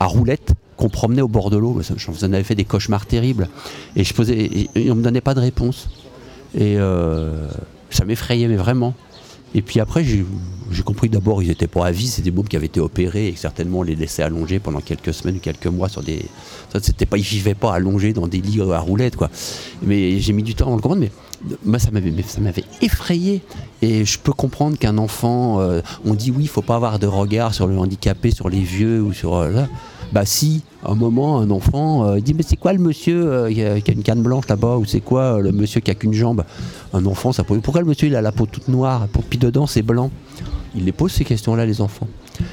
à 0.01 0.07
roulettes 0.07 0.53
qu'on 0.77 0.89
promenait 0.89 1.23
au 1.23 1.29
bord 1.29 1.51
de 1.51 1.59
l'eau. 1.59 1.81
J'en 1.97 2.33
avais 2.33 2.45
fait 2.45 2.55
des 2.55 2.65
cauchemars 2.65 3.05
terribles. 3.05 3.49
Et, 3.97 4.05
je 4.05 4.15
posais, 4.15 4.69
et, 4.75 4.91
on 4.91 4.95
me 4.95 5.03
donnait 5.03 5.21
pas 5.21 5.35
de 5.35 5.41
réponse. 5.41 5.89
Et 6.59 6.77
ça 7.91 8.05
m'effrayait, 8.05 8.49
mais 8.49 8.57
vraiment. 8.57 8.95
Et 9.55 9.63
puis 9.63 9.79
après, 9.81 10.05
j'ai 10.05 10.25
compris 10.85 11.09
que 11.09 11.15
d'abord, 11.15 11.43
ils 11.43 11.49
n'étaient 11.49 11.69
pas 11.69 11.87
à 11.87 11.91
vie, 11.93 12.09
c'est 12.09 12.23
des 12.23 12.33
mômes 12.33 12.49
qui 12.49 12.57
avaient 12.57 12.67
été 12.67 12.81
opérés 12.81 13.29
et 13.29 13.37
certainement 13.37 13.79
on 13.79 13.83
les 13.83 13.95
laissait 13.95 14.23
allonger 14.23 14.59
pendant 14.59 14.81
quelques 14.81 15.15
semaines 15.15 15.37
ou 15.37 15.41
quelques 15.41 15.69
mois 15.69 15.89
sur 15.89 16.03
des. 16.03 16.27
Ça, 16.73 16.81
c'était 16.83 17.07
pas, 17.07 17.19
ils 17.19 17.25
vivaient 17.25 17.55
pas 17.55 17.73
allongés 17.73 18.13
dans 18.13 18.27
des 18.27 18.41
lits 18.41 18.61
à 18.61 18.81
roulettes, 18.81 19.17
quoi. 19.17 19.31
Mais 19.83 20.19
j'ai 20.19 20.33
mis 20.33 20.43
du 20.43 20.55
temps 20.55 20.67
à 20.73 20.77
le 20.77 20.83
comprendre, 20.83 21.03
mais 21.03 21.57
moi, 21.65 21.79
ça 21.79 21.91
m'avait, 21.93 22.13
effrayé. 22.83 23.43
Et 23.81 24.05
je 24.05 24.19
peux 24.19 24.33
comprendre 24.33 24.77
qu'un 24.77 24.99
enfant, 24.99 25.61
euh, 25.61 25.83
on 26.05 26.15
dit 26.15 26.33
oui, 26.33 26.45
il 26.45 26.49
faut 26.49 26.63
pas 26.63 26.77
avoir 26.77 26.99
de 26.99 27.07
regard 27.07 27.55
sur 27.55 27.67
le 27.69 27.79
handicapé, 27.79 28.33
sur 28.33 28.49
les 28.49 28.61
vieux 28.61 29.01
ou 29.03 29.13
sur. 29.13 29.37
euh. 29.37 29.65
Bah 30.13 30.25
si, 30.25 30.63
à 30.85 30.93
un 30.93 30.95
moment, 30.95 31.41
un 31.41 31.51
enfant 31.51 32.07
euh, 32.07 32.19
il 32.19 32.23
dit 32.23 32.35
mais 32.35 32.45
c'est 32.47 32.57
quoi 32.57 32.73
le 32.73 32.79
monsieur 32.79 33.33
euh, 33.33 33.53
qui 33.53 33.63
a 33.63 33.81
qui 33.81 33.91
a 33.91 33.95
une 33.95 34.03
canne 34.03 34.23
blanche 34.23 34.47
là-bas 34.49 34.77
ou 34.77 34.85
c'est 34.85 35.01
quoi 35.01 35.23
euh, 35.23 35.41
le 35.41 35.53
monsieur 35.53 35.81
qui 35.81 35.91
a 35.91 35.95
qu'une 35.95 36.13
jambe? 36.13 36.45
Un 36.93 37.05
enfant, 37.07 37.33
ça 37.33 37.43
peut. 37.43 37.59
Pourquoi 37.61 37.81
le 37.81 37.89
monsieur 37.89 38.09
il 38.09 38.17
a 38.17 38.23
la 38.23 38.33
peau 38.33 38.47
toute 38.47 38.69
noire 38.69 39.09
Pour 39.09 39.25
puis 39.25 39.39
dedans 39.39 39.67
c'est 39.67 39.83
blanc? 39.83 40.11
Il 40.77 40.85
les 40.85 40.93
pose 40.93 41.13
ces 41.13 41.25
questions-là 41.25 41.67
les 41.67 41.81
enfants. 41.81 42.09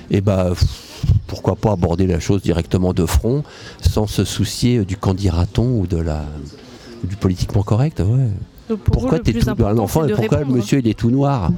Et 0.10 0.22
bah 0.22 0.50
pff, 0.50 1.06
pourquoi 1.28 1.56
pas 1.56 1.72
aborder 1.72 2.08
la 2.08 2.20
chose 2.20 2.42
directement 2.42 2.94
de 2.94 3.06
front 3.06 3.44
sans 3.82 4.08
se 4.08 4.24
soucier 4.24 4.84
du 4.86 4.98
dira-t-on 5.16 5.80
ou 5.80 5.88
de 5.88 5.98
la 5.98 6.24
du 7.04 7.16
politiquement 7.16 7.64
correct. 7.64 8.00
Ouais. 8.00 8.28
Donc 8.70 8.80
pour 8.80 8.96
vous, 8.96 9.02
Pourquoi 9.02 9.18
le 9.18 9.24
t'es 9.24 9.34
tout 9.34 9.50
un 9.50 9.78
enfant 9.78 10.06
et 10.06 10.14
pourquoi 10.14 10.40
le 10.40 10.46
monsieur 10.46 10.80
il 10.80 10.88
est 10.88 10.98
tout 10.98 11.12
noir? 11.12 11.52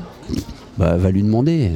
Bah 0.78 0.98
va 0.98 1.12
lui 1.12 1.22
demander. 1.22 1.72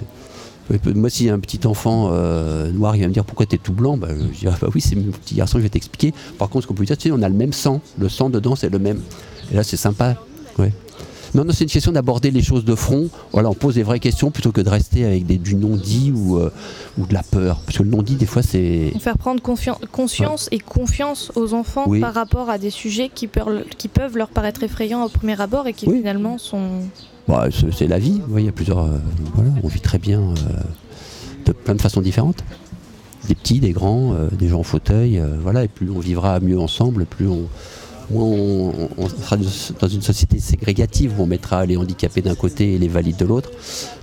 Moi, 0.96 1.10
s'il 1.10 1.26
y 1.28 1.30
a 1.30 1.34
un 1.34 1.40
petit 1.40 1.66
enfant 1.66 2.10
euh, 2.12 2.72
noir, 2.72 2.96
il 2.96 3.02
va 3.02 3.08
me 3.08 3.14
dire 3.14 3.24
pourquoi 3.24 3.46
t'es 3.46 3.58
tout 3.58 3.74
blanc, 3.74 3.98
bah, 3.98 4.10
je 4.34 4.40
dirais 4.40 4.56
bah 4.62 4.68
oui, 4.74 4.82
c'est 4.82 4.96
mon 4.96 5.12
petit 5.12 5.36
garçon, 5.36 5.58
je 5.60 5.64
vais 5.64 5.70
t'expliquer. 5.70 6.14
Par 6.38 6.50
contre, 6.50 6.64
ce 6.64 6.68
qu'on 6.68 6.74
peut 6.74 6.86
dire, 6.86 6.98
tu 6.98 7.10
sais, 7.10 7.12
on 7.16 7.22
a 7.22 7.30
le 7.30 7.36
même 7.36 7.54
sang, 7.54 7.82
le 7.98 8.10
sang 8.10 8.30
dedans, 8.30 8.56
c'est 8.56 8.70
le 8.70 8.80
même. 8.80 9.00
Et 9.52 9.56
là, 9.56 9.64
c'est 9.64 9.78
sympa. 9.78 10.16
Ouais. 10.60 10.72
Non, 11.36 11.44
non, 11.44 11.52
c'est 11.52 11.66
une 11.66 11.70
question 11.70 11.92
d'aborder 11.92 12.32
les 12.32 12.42
choses 12.42 12.64
de 12.66 12.74
front. 12.74 13.10
Voilà, 13.34 13.50
on 13.50 13.54
pose 13.54 13.76
des 13.76 13.84
vraies 13.84 14.00
questions 14.00 14.32
plutôt 14.32 14.52
que 14.54 14.62
de 14.62 14.70
rester 14.70 15.04
avec 15.06 15.26
des, 15.26 15.38
du 15.38 15.56
non-dit 15.56 16.12
ou, 16.16 16.38
euh, 16.38 16.50
ou 16.98 17.06
de 17.06 17.14
la 17.14 17.22
peur. 17.22 17.60
Parce 17.66 17.78
que 17.78 17.84
le 17.84 17.90
non-dit, 17.90 18.16
des 18.16 18.26
fois, 18.26 18.42
c'est. 18.42 18.92
Faire 19.00 19.18
prendre 19.18 19.42
conscience 19.42 20.48
et 20.52 20.58
confiance 20.60 21.32
aux 21.36 21.54
enfants 21.54 21.84
Oui. 21.88 22.00
par 22.00 22.14
rapport 22.14 22.50
à 22.50 22.58
des 22.58 22.70
sujets 22.70 23.10
qui, 23.14 23.28
peuvent- 23.28 23.66
qui 23.78 23.88
peuvent 23.90 24.16
leur 24.18 24.30
paraître 24.30 24.64
effrayants 24.64 25.04
au 25.06 25.10
premier 25.10 25.40
abord 25.40 25.68
et 25.68 25.74
qui 25.74 25.86
Oui. 25.88 25.98
finalement 26.00 26.38
sont. 26.38 26.82
Bah, 27.28 27.50
c'est 27.52 27.88
la 27.88 28.00
vie. 28.00 28.22
Plusieurs. 28.56 28.80
euh, 28.80 28.98
voilà, 29.36 29.52
on 29.64 29.68
vit 29.68 29.82
très 29.82 30.00
bien 30.00 30.22
euh, 30.22 30.34
de 31.46 31.52
plein 31.52 31.76
de 31.76 31.82
façons 31.82 32.02
différentes. 32.02 32.44
Des 33.28 33.36
petits, 33.36 33.60
des 33.60 33.72
grands, 33.72 34.14
euh, 34.14 34.30
des 34.32 34.48
gens 34.48 34.60
en 34.60 34.64
fauteuil. 34.64 35.22
voilà, 35.42 35.64
et 35.64 35.68
plus 35.68 35.90
on 35.92 36.00
vivra 36.00 36.40
mieux 36.40 36.60
ensemble, 36.60 37.06
plus 37.06 37.28
on, 37.28 37.50
sera 38.10 39.36
dans 39.80 39.88
une 39.88 40.02
société 40.02 40.40
ségrégative 40.40 41.20
où 41.20 41.24
on 41.24 41.26
mettra 41.26 41.66
les 41.66 41.76
handicapés 41.76 42.22
d'un 42.22 42.36
côté 42.36 42.76
et 42.76 42.78
les 42.78 42.88
valides 42.88 43.18
de 43.18 43.26
l'autre. 43.26 43.52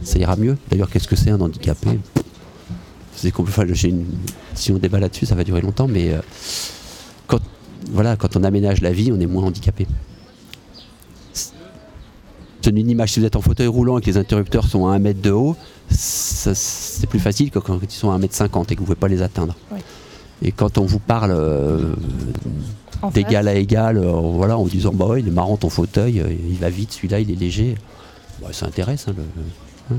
Ça 0.02 0.18
ira 0.18 0.36
mieux. 0.36 0.58
D'ailleurs, 0.70 0.90
qu'est-ce 0.90 1.08
que 1.08 1.16
c'est 1.16 1.30
un 1.30 1.40
handicapé? 1.40 1.98
Si 4.54 4.72
on 4.72 4.78
débat 4.78 5.00
là-dessus, 5.00 5.24
ça 5.24 5.34
va 5.34 5.44
durer 5.44 5.62
longtemps, 5.62 5.88
mais 5.88 6.12
quand, 7.26 7.40
voilà, 7.90 8.16
quand 8.16 8.36
on 8.36 8.44
aménage 8.44 8.82
la 8.82 8.92
vie, 8.92 9.10
on 9.10 9.20
est 9.20 9.26
moins 9.26 9.44
handicapé. 9.44 9.86
Une 12.66 12.90
image, 12.90 13.12
si 13.12 13.20
vous 13.20 13.26
êtes 13.26 13.36
en 13.36 13.40
fauteuil 13.42 13.66
roulant 13.66 13.98
et 13.98 14.00
que 14.00 14.06
les 14.06 14.16
interrupteurs 14.16 14.66
sont 14.66 14.86
à 14.86 14.94
1 14.94 14.98
mètre 14.98 15.20
de 15.20 15.30
haut, 15.30 15.56
c'est 15.90 17.06
plus 17.08 17.18
facile 17.20 17.50
que 17.50 17.58
quand 17.58 17.78
ils 17.82 17.90
sont 17.90 18.10
à 18.10 18.14
1 18.14 18.18
mètre 18.18 18.34
50 18.34 18.72
et 18.72 18.74
que 18.74 18.80
vous 18.80 18.84
ne 18.84 18.86
pouvez 18.94 18.98
pas 19.00 19.08
les 19.08 19.22
atteindre. 19.22 19.54
Oui. 19.72 19.80
Et 20.42 20.50
quand 20.52 20.78
on 20.78 20.84
vous 20.84 20.98
parle 20.98 21.30
euh, 21.32 21.94
d'égal 23.12 23.48
à 23.48 23.54
égal, 23.54 23.98
euh, 23.98 24.10
voilà, 24.12 24.56
en 24.58 24.64
disant 24.64 24.92
bah 24.92 25.06
ouais, 25.06 25.20
il 25.20 25.28
est 25.28 25.32
marrant 25.32 25.56
ton 25.56 25.68
fauteuil, 25.70 26.20
euh, 26.20 26.32
il 26.32 26.56
va 26.58 26.70
vite, 26.70 26.92
celui-là 26.92 27.20
il 27.20 27.30
est 27.30 27.34
léger, 27.38 27.76
Bah, 28.40 28.48
ça 28.52 28.66
intéresse. 28.66 29.06
hein, 29.08 29.14
le- 29.90 29.96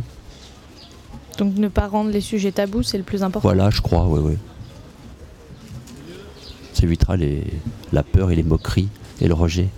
Donc 1.38 1.56
ne 1.58 1.68
pas 1.68 1.88
rendre 1.88 2.10
les 2.12 2.22
sujets 2.22 2.52
tabous, 2.52 2.84
c'est 2.84 2.98
le 2.98 3.04
plus 3.04 3.22
important. 3.24 3.48
Voilà, 3.48 3.70
je 3.70 3.82
crois, 3.82 4.08
ouais, 4.08 4.20
ouais. 4.20 4.38
Ça 6.74 6.84
évitera 6.84 7.16
les, 7.16 7.44
la 7.94 8.04
peur 8.04 8.32
et 8.32 8.36
les 8.36 8.44
moqueries 8.44 8.90
et 9.22 9.28
le 9.28 9.34
rejet. 9.34 9.70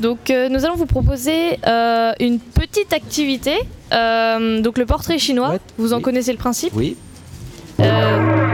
Donc 0.00 0.30
euh, 0.30 0.48
nous 0.48 0.64
allons 0.64 0.76
vous 0.76 0.86
proposer 0.86 1.58
euh, 1.66 2.12
une 2.20 2.38
petite 2.38 2.92
activité. 2.92 3.56
Euh, 3.92 4.60
donc 4.60 4.78
le 4.78 4.86
portrait 4.86 5.18
chinois, 5.18 5.50
Ouais, 5.50 5.60
vous 5.78 5.92
en 5.92 5.96
oui. 5.96 6.02
connaissez 6.02 6.32
le 6.32 6.38
principe 6.38 6.72
Oui. 6.74 6.96
Euh, 7.80 8.46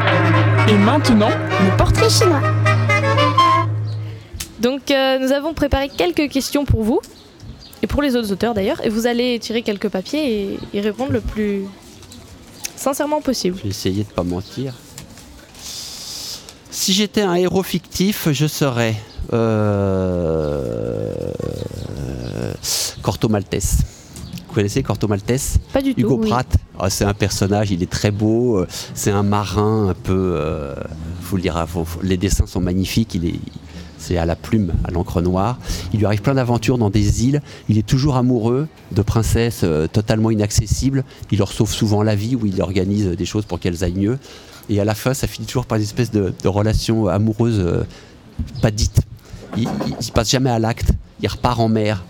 Et 0.68 0.74
maintenant, 0.74 1.28
le 1.30 1.76
portrait 1.76 2.08
chinois. 2.08 2.40
Donc 4.60 4.90
euh, 4.90 5.18
nous 5.18 5.32
avons 5.32 5.52
préparé 5.52 5.88
quelques 5.90 6.30
questions 6.30 6.64
pour 6.64 6.82
vous 6.82 7.00
et 7.82 7.86
pour 7.86 8.00
les 8.00 8.16
autres 8.16 8.32
auteurs 8.32 8.54
d'ailleurs 8.54 8.84
et 8.84 8.88
vous 8.88 9.06
allez 9.06 9.38
tirer 9.38 9.60
quelques 9.62 9.88
papiers 9.88 10.24
et 10.54 10.58
y 10.72 10.80
répondre 10.80 11.12
le 11.12 11.20
plus 11.20 11.64
sincèrement 12.76 13.20
possible. 13.20 13.56
Je 13.58 13.62
vais 13.64 13.68
essayer 13.68 14.04
de 14.04 14.08
pas 14.08 14.22
mentir. 14.22 14.74
Si 16.70 16.92
j'étais 16.94 17.20
un 17.22 17.34
héros 17.34 17.62
fictif, 17.62 18.28
je 18.32 18.46
serais 18.46 18.94
Corto 23.02 23.28
Maltese. 23.28 23.78
Vous 24.48 24.54
connaissez 24.54 24.82
Corto 24.82 25.08
Maltese? 25.08 25.58
Pas 25.72 25.82
du 25.82 25.90
Hugo 25.96 26.16
tout. 26.16 26.20
oui. 26.22 26.30
Pratt. 26.30 26.46
Ah, 26.78 26.90
c'est 26.90 27.04
un 27.04 27.14
personnage, 27.14 27.70
il 27.70 27.82
est 27.82 27.90
très 27.90 28.10
beau. 28.10 28.58
euh, 28.58 28.66
C'est 28.94 29.10
un 29.10 29.22
marin 29.22 29.88
un 29.88 29.94
peu. 29.94 30.12
euh, 30.40 30.74
faut 31.20 31.36
le 31.36 31.42
dire, 31.42 31.64
faut- 31.68 31.84
faut- 31.84 32.00
les 32.02 32.16
dessins 32.16 32.46
sont 32.46 32.60
magnifiques. 32.60 33.14
Il 33.14 33.26
est, 33.26 33.34
c'est 33.98 34.16
à 34.16 34.26
la 34.26 34.36
plume, 34.36 34.72
à 34.84 34.90
l'encre 34.90 35.20
noire. 35.22 35.58
Il 35.92 35.98
lui 35.98 36.06
arrive 36.06 36.22
plein 36.22 36.34
d'aventures 36.34 36.78
dans 36.78 36.90
des 36.90 37.24
îles. 37.24 37.42
Il 37.68 37.78
est 37.78 37.86
toujours 37.86 38.16
amoureux 38.16 38.68
de 38.92 39.02
princesses 39.02 39.60
euh, 39.64 39.86
totalement 39.86 40.30
inaccessibles. 40.30 41.04
Il 41.30 41.38
leur 41.38 41.52
sauve 41.52 41.72
souvent 41.72 42.02
la 42.02 42.14
vie 42.14 42.36
ou 42.36 42.46
il 42.46 42.60
organise 42.62 43.06
des 43.08 43.24
choses 43.26 43.44
pour 43.44 43.58
qu'elles 43.60 43.82
aillent 43.84 43.94
mieux. 43.98 44.18
Et 44.70 44.80
à 44.80 44.84
la 44.84 44.94
fin, 44.94 45.14
ça 45.14 45.26
finit 45.26 45.46
toujours 45.46 45.66
par 45.66 45.76
une 45.76 45.84
espèce 45.84 46.10
de, 46.10 46.32
de 46.42 46.48
relation 46.48 47.06
amoureuse 47.08 47.58
euh, 47.60 47.84
pas 48.62 48.70
dite. 48.70 49.00
Il, 49.56 49.68
il, 50.00 50.12
passe 50.12 50.30
jamais 50.30 50.50
à 50.50 50.58
l'acte. 50.58 50.92
Il 51.20 51.28
repart 51.28 51.58
en 51.60 51.68
mer. 51.68 52.04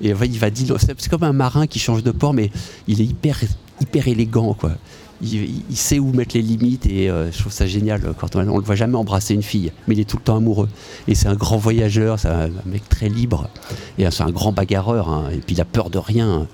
Et 0.00 0.08
il 0.10 0.38
va 0.38 0.50
dire, 0.50 0.76
c'est 0.78 1.08
comme 1.08 1.24
un 1.24 1.32
marin 1.32 1.66
qui 1.66 1.78
change 1.78 2.02
de 2.02 2.10
port, 2.10 2.32
mais 2.32 2.50
il 2.86 3.00
est 3.00 3.04
hyper, 3.04 3.38
hyper 3.80 4.06
élégant, 4.08 4.54
quoi. 4.54 4.72
Il, 5.20 5.76
sait 5.76 5.98
où 5.98 6.12
mettre 6.12 6.36
les 6.36 6.42
limites 6.42 6.86
et 6.86 7.10
euh, 7.10 7.32
je 7.32 7.38
trouve 7.40 7.52
ça 7.52 7.66
génial 7.66 8.04
euh, 8.04 8.12
quand 8.16 8.36
on, 8.36 8.48
on 8.48 8.58
le 8.58 8.62
voit 8.62 8.76
jamais 8.76 8.94
embrasser 8.96 9.34
une 9.34 9.42
fille, 9.42 9.72
mais 9.88 9.96
il 9.96 10.00
est 10.00 10.04
tout 10.08 10.16
le 10.16 10.22
temps 10.22 10.36
amoureux. 10.36 10.68
Et 11.08 11.16
c'est 11.16 11.26
un 11.26 11.34
grand 11.34 11.56
voyageur, 11.56 12.20
c'est 12.20 12.28
un, 12.28 12.44
un 12.44 12.50
mec 12.66 12.88
très 12.88 13.08
libre 13.08 13.50
et 13.98 14.06
euh, 14.06 14.12
c'est 14.12 14.22
un 14.22 14.30
grand 14.30 14.52
bagarreur. 14.52 15.08
hein. 15.08 15.30
et 15.32 15.38
puis 15.38 15.56
il 15.56 15.60
a 15.60 15.64
peur 15.64 15.90
de 15.90 15.98
rien. 15.98 16.46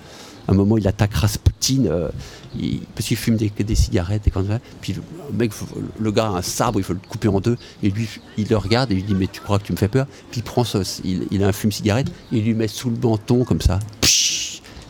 À 0.46 0.52
un 0.52 0.54
moment, 0.54 0.76
il 0.76 0.86
attaque 0.86 1.14
Rasputin 1.14 1.86
euh, 1.86 2.10
il- 2.58 2.80
parce 2.94 3.06
qu'il 3.08 3.16
fume 3.16 3.36
des, 3.36 3.48
des 3.50 3.74
cigarettes 3.74 4.26
et 4.26 4.30
comme 4.30 4.46
ça. 4.46 4.58
Puis 4.82 4.92
le, 4.92 5.02
mec, 5.32 5.52
le 5.98 6.12
gars 6.12 6.26
a 6.26 6.28
un 6.30 6.42
sabre, 6.42 6.78
il 6.80 6.82
faut 6.84 6.92
le 6.92 6.98
couper 7.08 7.28
en 7.28 7.40
deux. 7.40 7.56
Et 7.82 7.90
lui, 7.90 8.08
il 8.36 8.46
le 8.48 8.56
regarde 8.56 8.90
et 8.92 8.94
lui 8.94 9.02
dit 9.02 9.14
Mais 9.14 9.26
tu 9.26 9.40
crois 9.40 9.58
que 9.58 9.64
tu 9.64 9.72
me 9.72 9.76
fais 9.78 9.88
peur? 9.88 10.06
Puis 10.30 10.40
il 10.40 10.44
prend 10.44 10.64
ce- 10.64 10.78
il, 11.04 11.26
il 11.30 11.42
a 11.42 11.48
un 11.48 11.52
fume-cigarette, 11.52 12.08
il 12.32 12.44
lui 12.44 12.54
met 12.54 12.68
sous 12.68 12.90
le 12.90 12.96
menton 12.96 13.44
comme 13.44 13.60
ça. 13.62 13.78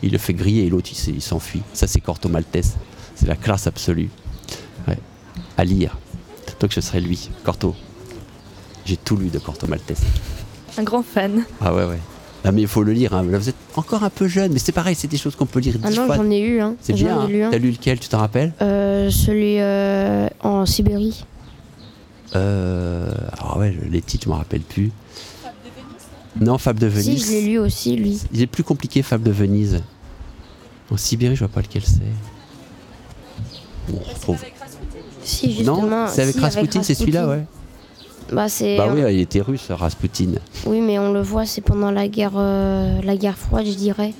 Il 0.03 0.11
le 0.11 0.17
fait 0.17 0.33
griller 0.33 0.65
et 0.65 0.69
l'autre 0.69 0.89
il 1.07 1.21
s'enfuit. 1.21 1.61
Ça, 1.73 1.87
c'est 1.87 2.01
Corto 2.01 2.27
Maltese. 2.29 2.73
C'est 3.15 3.27
la 3.27 3.35
classe 3.37 3.65
absolue. 3.65 4.09
Ouais. 4.87 4.99
À 5.57 5.63
lire. 5.63 5.97
Donc 6.59 6.73
ce 6.73 6.81
serait 6.81 6.99
lui, 6.99 7.29
Corto. 7.43 7.73
J'ai 8.85 8.97
tout 8.97 9.15
lu 9.15 9.29
de 9.29 9.39
Corto 9.39 9.67
Maltese. 9.67 10.01
Un 10.77 10.83
grand 10.83 11.01
fan. 11.01 11.43
Ah 11.61 11.73
ouais, 11.73 11.85
ouais. 11.85 11.99
Ah, 12.47 12.51
mais 12.51 12.61
il 12.61 12.67
faut 12.67 12.83
le 12.83 12.93
lire. 12.93 13.13
hein. 13.15 13.23
Là, 13.23 13.39
vous 13.39 13.49
êtes 13.49 13.55
encore 13.75 14.03
un 14.03 14.09
peu 14.09 14.27
jeune, 14.27 14.53
mais 14.53 14.59
c'est 14.59 14.71
pareil, 14.71 14.95
c'est 14.95 15.07
des 15.07 15.17
choses 15.17 15.35
qu'on 15.35 15.47
peut 15.47 15.59
lire 15.59 15.75
Ah 15.83 15.89
dix 15.89 15.97
non, 15.97 16.05
fois. 16.05 16.15
j'en 16.17 16.29
ai 16.29 16.39
eu 16.39 16.59
un. 16.61 16.75
C'est 16.79 16.93
bien. 16.93 17.19
hein. 17.21 17.49
T'as 17.51 17.57
lu 17.57 17.71
lequel, 17.71 17.99
tu 17.99 18.07
t'en 18.07 18.19
rappelles? 18.19 18.53
Euh, 18.61 19.09
celui 19.09 19.59
euh, 19.59 20.27
en 20.41 20.65
Sibérie. 20.65 21.25
euh... 22.35 23.11
Ah 23.39 23.57
ouais, 23.57 23.75
les 23.89 24.01
titres, 24.01 24.25
je 24.25 24.29
m'en 24.29 24.37
rappelle 24.37 24.61
plus. 24.61 24.91
Non, 26.39 26.57
Fable 26.57 26.79
de 26.79 26.89
Si, 26.89 26.95
Venise. 26.95 27.25
je 27.27 27.31
l'ai 27.31 27.41
lu 27.41 27.57
aussi, 27.59 27.95
lui. 27.95 28.19
Il 28.33 28.41
est 28.41 28.47
plus 28.47 28.63
compliqué, 28.63 29.01
Fable 29.01 29.23
de 29.23 29.31
Venise. 29.31 29.81
En 30.91 30.97
Sibérie, 30.97 31.35
je 31.35 31.39
vois 31.39 31.47
pas 31.53 31.61
lequel 31.61 31.81
c'est. 31.83 32.01
Bon, 33.89 33.99
on 34.07 34.13
retrouve. 34.13 34.37
Si, 35.23 35.53
justement. 35.53 35.81
Non, 35.87 36.05
c'est 36.09 36.21
avec 36.21 36.35
si, 36.35 36.41
Rasputin, 36.41 36.83
c'est 36.83 36.93
celui-là, 36.93 37.27
ouais. 37.27 37.45
Bah, 38.31 38.49
c'est. 38.49 38.77
Bah 38.77 38.87
oui, 38.93 39.01
il 39.13 39.19
était 39.21 39.41
russe, 39.41 39.67
Rasputin. 39.69 40.31
Oui, 40.65 40.81
mais 40.81 40.97
on 40.99 41.11
le 41.13 41.21
voit, 41.21 41.45
c'est 41.45 41.61
pendant 41.61 41.91
la 41.91 42.07
guerre, 42.07 42.31
euh, 42.35 42.99
la 43.03 43.15
guerre 43.15 43.37
froide, 43.37 43.65
je 43.67 43.73
dirais. 43.75 44.13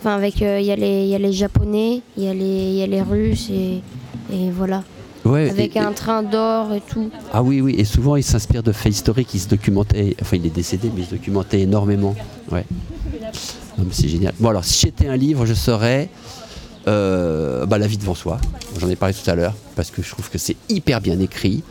Enfin, 0.00 0.14
avec, 0.16 0.42
euh, 0.42 0.58
il 0.60 0.66
y, 0.66 0.72
a 0.72 0.76
les- 0.76 1.02
il 1.04 1.08
y 1.08 1.14
a 1.14 1.18
les 1.18 1.32
Japonais, 1.32 2.02
il 2.16 2.24
y, 2.24 2.28
a 2.28 2.34
les- 2.34 2.40
il 2.70 2.74
y 2.74 2.82
a 2.82 2.86
les 2.86 3.02
Russes, 3.02 3.50
et, 3.50 3.80
et 4.32 4.50
voilà. 4.50 4.82
Ouais, 5.24 5.48
Avec 5.50 5.76
et- 5.76 5.78
un 5.78 5.92
train 5.92 6.24
d'or 6.24 6.72
et 6.74 6.80
tout. 6.80 7.08
Ah 7.32 7.42
oui, 7.42 7.60
oui, 7.60 7.76
et 7.78 7.84
souvent 7.84 8.16
il 8.16 8.24
s'inspire 8.24 8.64
de 8.64 8.72
faits 8.72 8.92
historiques, 8.92 9.32
il 9.34 9.38
se 9.40 9.48
documentait, 9.48 10.16
enfin 10.20 10.36
il 10.36 10.46
est 10.46 10.50
décédé, 10.54 10.90
mais 10.92 11.02
il 11.02 11.06
se 11.06 11.12
documentait 11.12 11.60
énormément. 11.60 12.16
Ouais. 12.50 12.64
C'est 13.92 14.08
génial. 14.08 14.34
Bon 14.40 14.48
alors, 14.48 14.64
si 14.64 14.80
j'étais 14.86 15.06
un 15.08 15.16
livre, 15.16 15.46
je 15.46 15.54
serais 15.54 16.08
euh, 16.88 17.64
bah, 17.66 17.78
La 17.78 17.86
vie 17.86 17.96
devant 17.98 18.14
soi. 18.16 18.38
J'en 18.80 18.88
ai 18.88 18.96
parlé 18.96 19.14
tout 19.14 19.28
à 19.30 19.34
l'heure, 19.36 19.54
parce 19.76 19.90
que 19.92 20.02
je 20.02 20.10
trouve 20.10 20.28
que 20.28 20.38
c'est 20.38 20.56
hyper 20.68 21.00
bien 21.00 21.20
écrit, 21.20 21.62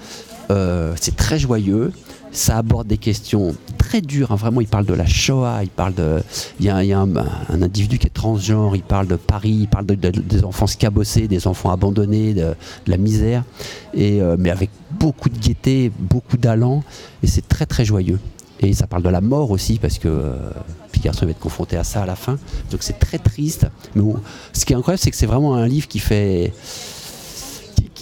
Euh, 0.52 0.94
c'est 1.00 1.16
très 1.16 1.40
joyeux, 1.40 1.94
ça 2.32 2.58
aborde 2.58 2.88
des 2.88 2.98
questions 2.98 3.56
très 3.78 4.02
dures, 4.02 4.32
hein. 4.32 4.36
vraiment 4.36 4.60
il 4.62 4.68
parle 4.68 4.86
de 4.86 4.94
la 4.94 5.06
Shoah, 5.06 5.60
il 5.64 5.70
parle 5.70 5.94
de... 5.94 6.22
Il 6.60 6.66
y 6.66 6.70
a, 6.70 6.78
un, 7.00 7.16
individu 7.50 7.98
qui 7.98 8.08
est 8.08 8.12
transgenre, 8.12 8.76
il 8.76 8.84
parle 8.84 9.08
de 9.08 9.16
Paris, 9.16 9.60
il 9.62 9.68
parle 9.68 9.86
de- 9.86 9.96
de- 9.96 10.10
des 10.10 10.44
enfants 10.44 10.68
scabossés, 10.68 11.28
des 11.30 11.48
enfants 11.48 11.72
abandonnés, 11.72 12.34
de, 12.34 12.54
la 12.88 12.98
misère, 12.98 13.44
et, 13.94 14.22
euh, 14.22 14.36
mais 14.38 14.50
avec 14.50 14.70
beaucoup 14.92 15.30
de 15.30 15.38
gaieté, 15.38 15.90
beaucoup 15.98 16.38
d'allant, 16.38 16.84
et 17.24 17.28
c'est 17.28 17.48
très 17.48 17.66
très 17.66 17.86
joyeux. 17.86 18.20
Et 18.60 18.74
ça 18.74 18.88
parle 18.88 19.04
de 19.04 19.10
la 19.10 19.22
mort 19.22 19.50
aussi, 19.52 19.80
parce 19.80 19.98
que 19.98 20.08
euh, 20.08 20.36
Picasso 20.92 21.26
va 21.26 21.32
être 21.32 21.40
confronté 21.40 21.78
à 21.78 21.84
ça 21.84 22.04
à 22.04 22.06
la 22.06 22.16
fin. 22.16 22.38
Donc 22.70 22.84
c'est 22.84 23.00
très 23.00 23.18
triste. 23.18 23.66
Mais 23.96 24.04
ce 24.54 24.66
qui 24.66 24.74
est 24.74 24.76
incroyable, 24.76 25.02
c'est 25.02 25.10
que 25.10 25.18
c'est 25.18 25.26
vraiment 25.26 25.56
un 25.56 25.68
livre 25.68 25.88
qui 25.88 25.98
fait. 26.00 26.54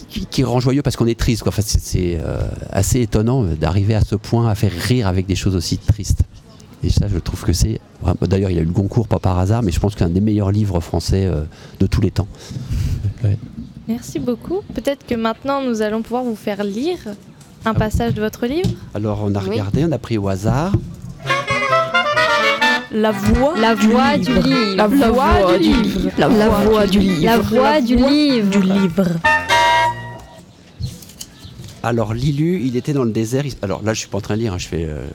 Qui, 0.09 0.43
rend 0.43 0.59
joyeux 0.59 0.81
parce 0.81 0.95
qu'on 0.95 1.07
est 1.07 1.17
triste. 1.19 1.43
quoi. 1.43 1.49
Enfin, 1.49 1.61
c'est 1.65 1.79
c'est, 1.81 2.19
euh, 2.21 2.39
assez 2.71 3.01
étonnant 3.01 3.43
d'arriver 3.43 3.95
à 3.95 4.01
ce 4.01 4.15
point 4.15 4.49
à 4.49 4.55
faire 4.55 4.71
rire 4.71 5.07
avec 5.07 5.25
des 5.25 5.35
choses 5.35 5.55
aussi 5.55 5.77
tristes. 5.77 6.21
Et 6.83 6.89
ça, 6.89 7.07
je 7.11 7.17
trouve 7.19 7.43
que 7.43 7.53
c'est. 7.53 7.79
D'ailleurs, 8.21 8.49
il 8.51 8.57
a 8.57 8.61
eu 8.61 8.65
le 8.65 8.71
Goncourt, 8.71 9.07
pas 9.07 9.19
par 9.19 9.37
hasard, 9.37 9.63
mais 9.63 9.71
je 9.71 9.79
pense 9.79 9.93
que 9.93 9.99
c'est 9.99 10.05
un 10.05 10.09
des 10.09 10.21
meilleurs 10.21 10.51
livres 10.51 10.79
français 10.79 11.25
euh, 11.25 11.41
de 11.79 11.87
tous 11.87 12.01
les 12.01 12.11
temps. 12.11 12.27
Merci 13.87 14.19
beaucoup. 14.19 14.61
Peut-être 14.73 15.05
que 15.05 15.15
maintenant 15.15 15.61
nous 15.63 15.81
allons 15.81 16.01
pouvoir 16.03 16.23
vous 16.23 16.35
faire 16.35 16.63
lire 16.63 16.99
un 17.65 17.73
passage 17.73 18.13
de 18.13 18.21
votre 18.21 18.45
livre. 18.45 18.69
Alors, 18.93 19.21
on 19.25 19.33
a 19.35 19.39
Oui. 19.41 19.49
regardé, 19.49 19.83
on 19.83 19.91
a 19.91 19.97
pris 19.97 20.17
au 20.17 20.27
hasard. 20.29 20.71
La 22.91 23.11
voix. 23.11 23.53
La 23.59 23.75
voix 23.75 24.17
du 24.17 24.33
livre. 24.33 24.75
La 24.75 24.87
voix 24.87 25.57
du 25.57 25.73
livre. 25.73 26.11
La 26.17 26.27
voix 26.27 26.87
du 26.87 26.99
livre. 26.99 27.25
La 27.25 27.37
voix 27.39 27.81
du 27.81 27.95
livre. 27.95 28.49
Du 28.49 28.61
livre. 28.61 29.05
Alors, 31.83 32.13
Lilu, 32.13 32.61
il 32.63 32.75
était 32.75 32.93
dans 32.93 33.03
le 33.03 33.11
désert. 33.11 33.45
il- 33.45 33.53
Alors 33.61 33.81
là, 33.83 33.93
je 33.93 33.99
suis 33.99 34.09
pas 34.09 34.17
en 34.17 34.21
train 34.21 34.35
de 34.35 34.41
lire, 34.41 34.53
hein, 34.53 34.57
je 34.57 34.67
fais. 34.67 34.85
euh, 34.85 35.07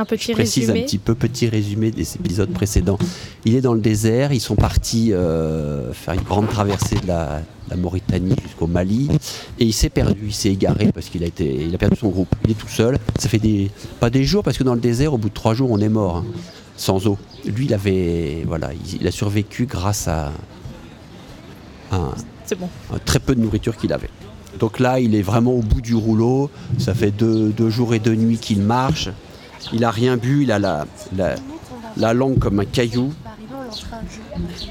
Un 0.00 0.04
petit 0.04 0.28
Je 0.28 0.32
précise 0.32 0.66
résumé. 0.68 0.80
un 0.82 0.86
petit 0.86 0.98
peu, 0.98 1.14
petit 1.16 1.48
résumé 1.48 1.90
des 1.90 2.14
épisodes 2.14 2.50
précédents. 2.52 2.98
Il 3.44 3.56
est 3.56 3.60
dans 3.60 3.74
le 3.74 3.80
désert, 3.80 4.32
ils 4.32 4.40
sont 4.40 4.54
partis 4.54 5.12
euh, 5.12 5.92
faire 5.92 6.14
une 6.14 6.20
grande 6.22 6.48
traversée 6.48 6.94
de 7.02 7.08
la, 7.08 7.42
la 7.68 7.76
Mauritanie 7.76 8.36
jusqu'au 8.44 8.68
Mali, 8.68 9.08
et 9.58 9.64
il 9.64 9.72
s'est 9.72 9.88
perdu, 9.90 10.26
il 10.26 10.32
s'est 10.32 10.50
égaré 10.50 10.92
parce 10.92 11.08
qu'il 11.08 11.24
a, 11.24 11.26
été, 11.26 11.64
il 11.64 11.74
a 11.74 11.78
perdu 11.78 11.96
son 11.96 12.10
groupe. 12.10 12.28
Il 12.44 12.52
est 12.52 12.54
tout 12.54 12.68
seul, 12.68 12.96
ça 13.18 13.28
fait 13.28 13.40
des, 13.40 13.72
pas 13.98 14.08
des 14.08 14.22
jours, 14.22 14.44
parce 14.44 14.56
que 14.56 14.62
dans 14.62 14.74
le 14.74 14.80
désert, 14.80 15.14
au 15.14 15.18
bout 15.18 15.30
de 15.30 15.34
trois 15.34 15.52
jours, 15.54 15.68
on 15.72 15.78
est 15.80 15.88
mort, 15.88 16.18
hein, 16.18 16.24
sans 16.76 17.08
eau. 17.08 17.18
Lui, 17.44 17.64
il 17.66 17.74
avait, 17.74 18.44
voilà, 18.46 18.70
il, 18.72 19.00
il 19.00 19.06
a 19.08 19.10
survécu 19.10 19.66
grâce 19.66 20.06
à 20.06 20.30
un, 21.90 22.12
bon. 22.56 22.68
un 22.94 22.98
très 23.04 23.18
peu 23.18 23.34
de 23.34 23.40
nourriture 23.40 23.76
qu'il 23.76 23.92
avait. 23.92 24.10
Donc 24.58 24.78
là, 24.78 25.00
il 25.00 25.14
est 25.14 25.22
vraiment 25.22 25.52
au 25.52 25.62
bout 25.62 25.80
du 25.80 25.94
rouleau. 25.94 26.50
Ça 26.78 26.94
fait 26.94 27.10
deux, 27.10 27.70
jours 27.70 27.94
et 27.94 27.98
deux 27.98 28.14
nuits 28.14 28.38
qu'il 28.38 28.60
marche. 28.60 29.08
Il 29.72 29.84
a 29.84 29.90
rien 29.90 30.16
bu, 30.16 30.42
il 30.44 30.52
a 30.52 30.58
la, 30.58 30.86
la, 31.16 31.34
la 31.96 32.14
langue 32.14 32.38
comme 32.38 32.60
un 32.60 32.64
caillou. 32.64 33.12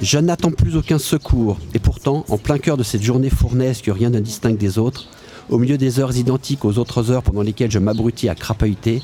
Je 0.01 0.17
n'attends 0.17 0.51
plus 0.51 0.75
aucun 0.75 0.97
secours. 0.97 1.57
Et 1.73 1.79
pourtant, 1.79 2.25
en 2.29 2.37
plein 2.37 2.57
cœur 2.57 2.77
de 2.77 2.83
cette 2.83 3.03
journée 3.03 3.29
fournaise 3.29 3.81
que 3.81 3.91
rien 3.91 4.09
ne 4.09 4.19
distingue 4.19 4.57
des 4.57 4.77
autres, 4.77 5.07
au 5.49 5.57
milieu 5.57 5.77
des 5.77 5.99
heures 5.99 6.15
identiques 6.15 6.65
aux 6.65 6.77
autres 6.77 7.11
heures 7.11 7.23
pendant 7.23 7.41
lesquelles 7.41 7.71
je 7.71 7.79
m'abrutis 7.79 8.29
à 8.29 8.35
crapahuter, 8.35 9.01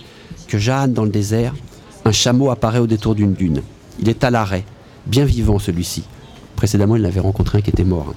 que 0.48 0.58
j'âne 0.58 0.94
dans 0.94 1.04
le 1.04 1.10
désert, 1.10 1.54
un 2.06 2.12
chameau 2.12 2.50
apparaît 2.50 2.80
au 2.80 2.88
détour 2.88 3.16
d'une 3.16 3.34
dune. 3.34 3.62
Il 4.00 4.10
est 4.10 4.24
à 4.24 4.32
l'arrêt, 4.32 4.66
bien 5.06 5.26
vivant 5.26 5.60
celui-ci. 5.60 6.04
Précédemment, 6.56 6.96
il 6.96 7.06
avait 7.06 7.20
rencontré 7.20 7.60
un 7.60 7.62
qui 7.62 7.70
était 7.70 7.84
mort. 7.84 8.14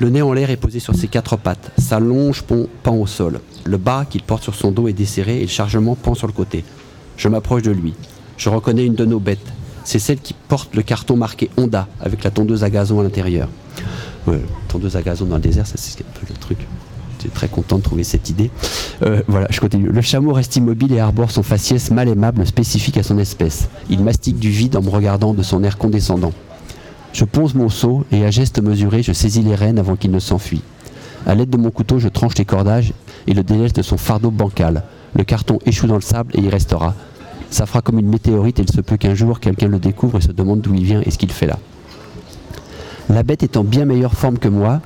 Le 0.00 0.08
nez 0.08 0.22
en 0.22 0.32
l'air 0.32 0.48
est 0.48 0.56
posé 0.56 0.80
sur 0.80 0.94
ses 0.94 1.08
quatre 1.08 1.36
pattes. 1.36 1.72
Sa 1.76 2.00
longe 2.00 2.42
pend, 2.42 2.94
au 2.94 3.06
sol. 3.06 3.38
Le 3.64 3.76
bas 3.76 4.06
qu'il 4.08 4.22
porte 4.22 4.42
sur 4.42 4.54
son 4.54 4.72
dos 4.72 4.88
est 4.88 4.94
desserré 4.94 5.38
et 5.38 5.42
le 5.42 5.48
chargement 5.48 5.94
pend 5.94 6.14
sur 6.14 6.26
le 6.26 6.32
côté. 6.32 6.64
Je 7.18 7.28
m'approche 7.28 7.60
de 7.62 7.70
lui. 7.70 7.92
Je 8.38 8.48
reconnais 8.48 8.86
une 8.86 8.94
de 8.94 9.04
nos 9.04 9.20
bêtes. 9.20 9.52
C'est 9.84 9.98
celle 9.98 10.18
qui 10.18 10.34
porte 10.48 10.74
le 10.74 10.80
carton 10.80 11.16
marqué 11.16 11.50
Honda 11.58 11.86
avec 12.00 12.24
la 12.24 12.30
tondeuse 12.30 12.64
à 12.64 12.70
gazon 12.70 13.00
à 13.00 13.02
l'intérieur. 13.02 13.48
Tondeuse 14.68 14.96
à 14.96 15.02
gazon 15.02 15.26
dans 15.26 15.36
le 15.36 15.42
désert, 15.42 15.66
ça 15.66 15.74
c'est 15.76 16.00
un 16.00 16.18
peu 16.18 16.26
le 16.26 16.34
truc. 16.34 16.58
J'étais 17.18 17.34
très 17.34 17.48
content 17.48 17.76
de 17.76 17.82
trouver 17.82 18.04
cette 18.04 18.30
idée. 18.30 18.50
Euh, 19.02 19.22
voilà, 19.28 19.48
je 19.50 19.60
continue. 19.60 19.88
Le 19.88 20.00
chameau 20.00 20.32
reste 20.32 20.56
immobile 20.56 20.94
et 20.94 21.00
arbore 21.00 21.30
son 21.30 21.42
faciès 21.42 21.90
mal 21.90 22.08
aimable 22.08 22.46
spécifique 22.46 22.96
à 22.96 23.02
son 23.02 23.18
espèce. 23.18 23.68
Il 23.90 24.02
mastique 24.02 24.38
du 24.38 24.48
vide 24.48 24.76
en 24.76 24.82
me 24.82 24.88
regardant 24.88 25.34
de 25.34 25.42
son 25.42 25.62
air 25.62 25.76
condescendant. 25.76 26.32
Je 27.12 27.24
ponce 27.24 27.54
mon 27.54 27.68
seau 27.68 28.04
et 28.12 28.24
à 28.24 28.30
geste 28.30 28.62
mesuré, 28.62 29.02
je 29.02 29.12
saisis 29.12 29.42
les 29.42 29.54
rênes 29.54 29.78
avant 29.78 29.96
qu'il 29.96 30.10
ne 30.10 30.20
s'enfuit. 30.20 30.62
À 31.26 31.34
l'aide 31.34 31.50
de 31.50 31.56
mon 31.56 31.70
couteau, 31.70 31.98
je 31.98 32.08
tranche 32.08 32.38
les 32.38 32.44
cordages 32.44 32.92
et 33.26 33.34
le 33.34 33.42
délaisse 33.42 33.72
de 33.72 33.82
son 33.82 33.96
fardeau 33.96 34.30
bancal. 34.30 34.84
Le 35.16 35.24
carton 35.24 35.58
échoue 35.66 35.86
dans 35.86 35.96
le 35.96 36.00
sable 36.00 36.32
et 36.34 36.40
y 36.40 36.48
restera. 36.48 36.94
Ça 37.50 37.66
fera 37.66 37.82
comme 37.82 37.98
une 37.98 38.08
météorite 38.08 38.60
et 38.60 38.62
il 38.62 38.72
se 38.72 38.80
peut 38.80 38.96
qu'un 38.96 39.14
jour 39.14 39.40
quelqu'un 39.40 39.68
le 39.68 39.80
découvre 39.80 40.18
et 40.18 40.20
se 40.20 40.32
demande 40.32 40.60
d'où 40.60 40.74
il 40.74 40.84
vient 40.84 41.02
et 41.04 41.10
ce 41.10 41.18
qu'il 41.18 41.32
fait 41.32 41.46
là. 41.46 41.58
La 43.08 43.24
bête 43.24 43.42
est 43.42 43.56
en 43.56 43.64
bien 43.64 43.84
meilleure 43.84 44.14
forme 44.14 44.38
que 44.38 44.48
moi, 44.48 44.80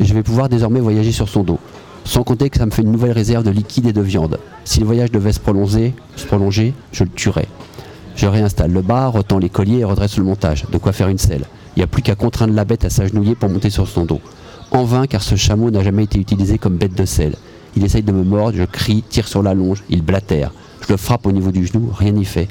je 0.00 0.12
vais 0.12 0.22
pouvoir 0.22 0.50
désormais 0.50 0.80
voyager 0.80 1.12
sur 1.12 1.30
son 1.30 1.42
dos. 1.42 1.58
Sans 2.04 2.24
compter 2.24 2.50
que 2.50 2.58
ça 2.58 2.66
me 2.66 2.70
fait 2.70 2.82
une 2.82 2.92
nouvelle 2.92 3.12
réserve 3.12 3.44
de 3.44 3.50
liquide 3.50 3.86
et 3.86 3.92
de 3.92 4.02
viande. 4.02 4.38
Si 4.64 4.80
le 4.80 4.86
voyage 4.86 5.10
devait 5.10 5.32
se 5.32 5.40
prolonger, 5.40 5.94
se 6.16 6.26
prolonger 6.26 6.74
je 6.92 7.04
le 7.04 7.10
tuerais. 7.10 7.48
Je 8.16 8.26
réinstalle 8.26 8.72
le 8.72 8.82
bar, 8.82 9.12
retends 9.12 9.38
les 9.38 9.48
colliers 9.48 9.78
et 9.78 9.84
redresse 9.84 10.18
le 10.18 10.24
montage. 10.24 10.66
De 10.70 10.76
quoi 10.76 10.92
faire 10.92 11.08
une 11.08 11.18
selle. 11.18 11.46
Il 11.80 11.84
n'y 11.84 11.88
a 11.88 11.94
plus 11.94 12.02
qu'à 12.02 12.14
contraindre 12.14 12.52
la 12.52 12.66
bête 12.66 12.84
à 12.84 12.90
s'agenouiller 12.90 13.34
pour 13.34 13.48
monter 13.48 13.70
sur 13.70 13.88
son 13.88 14.04
dos. 14.04 14.20
En 14.70 14.84
vain, 14.84 15.06
car 15.06 15.22
ce 15.22 15.34
chameau 15.34 15.70
n'a 15.70 15.82
jamais 15.82 16.04
été 16.04 16.18
utilisé 16.18 16.58
comme 16.58 16.76
bête 16.76 16.94
de 16.94 17.06
selle. 17.06 17.36
Il 17.74 17.82
essaye 17.82 18.02
de 18.02 18.12
me 18.12 18.22
mordre, 18.22 18.58
je 18.58 18.64
crie, 18.64 19.02
tire 19.08 19.26
sur 19.26 19.42
la 19.42 19.54
longe, 19.54 19.82
il 19.88 20.02
blatère. 20.02 20.52
Je 20.82 20.92
le 20.92 20.98
frappe 20.98 21.26
au 21.26 21.32
niveau 21.32 21.50
du 21.50 21.66
genou, 21.66 21.90
rien 21.90 22.12
n'y 22.12 22.26
fait. 22.26 22.48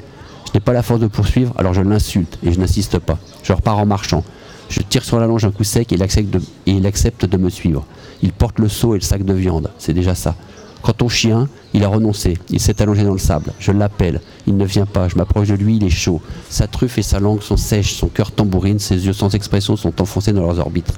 Je 0.48 0.50
n'ai 0.54 0.58
pas 0.58 0.72
la 0.72 0.82
force 0.82 0.98
de 0.98 1.06
poursuivre, 1.06 1.54
alors 1.58 1.74
je 1.74 1.80
l'insulte 1.80 2.40
et 2.42 2.50
je 2.50 2.58
n'insiste 2.58 2.98
pas. 2.98 3.20
Je 3.44 3.52
repars 3.52 3.78
en 3.78 3.86
marchant. 3.86 4.24
Je 4.68 4.80
tire 4.80 5.04
sur 5.04 5.20
la 5.20 5.28
longe 5.28 5.44
un 5.44 5.52
coup 5.52 5.62
sec 5.62 5.92
et 5.92 5.94
il 5.94 6.02
accepte 6.02 6.30
de, 6.30 6.40
et 6.66 6.72
il 6.72 6.84
accepte 6.84 7.24
de 7.24 7.36
me 7.36 7.50
suivre. 7.50 7.86
Il 8.22 8.32
porte 8.32 8.58
le 8.58 8.68
seau 8.68 8.96
et 8.96 8.98
le 8.98 9.04
sac 9.04 9.24
de 9.24 9.32
viande, 9.32 9.70
c'est 9.78 9.94
déjà 9.94 10.16
ça. 10.16 10.34
Quant 10.82 10.94
au 11.02 11.08
chien, 11.08 11.48
il 11.74 11.84
a 11.84 11.88
renoncé, 11.88 12.38
il 12.48 12.58
s'est 12.58 12.80
allongé 12.80 13.04
dans 13.04 13.12
le 13.12 13.18
sable. 13.18 13.52
Je 13.58 13.70
l'appelle, 13.70 14.20
il 14.46 14.56
ne 14.56 14.64
vient 14.64 14.86
pas, 14.86 15.08
je 15.08 15.16
m'approche 15.16 15.48
de 15.48 15.54
lui, 15.54 15.76
il 15.76 15.84
est 15.84 15.90
chaud. 15.90 16.22
Sa 16.48 16.66
truffe 16.66 16.96
et 16.98 17.02
sa 17.02 17.20
langue 17.20 17.42
sont 17.42 17.58
sèches, 17.58 17.94
son 17.94 18.08
cœur 18.08 18.32
tambourine, 18.32 18.78
ses 18.78 19.06
yeux 19.06 19.12
sans 19.12 19.34
expression 19.34 19.76
sont 19.76 20.00
enfoncés 20.00 20.32
dans 20.32 20.42
leurs 20.42 20.58
orbites. 20.58 20.92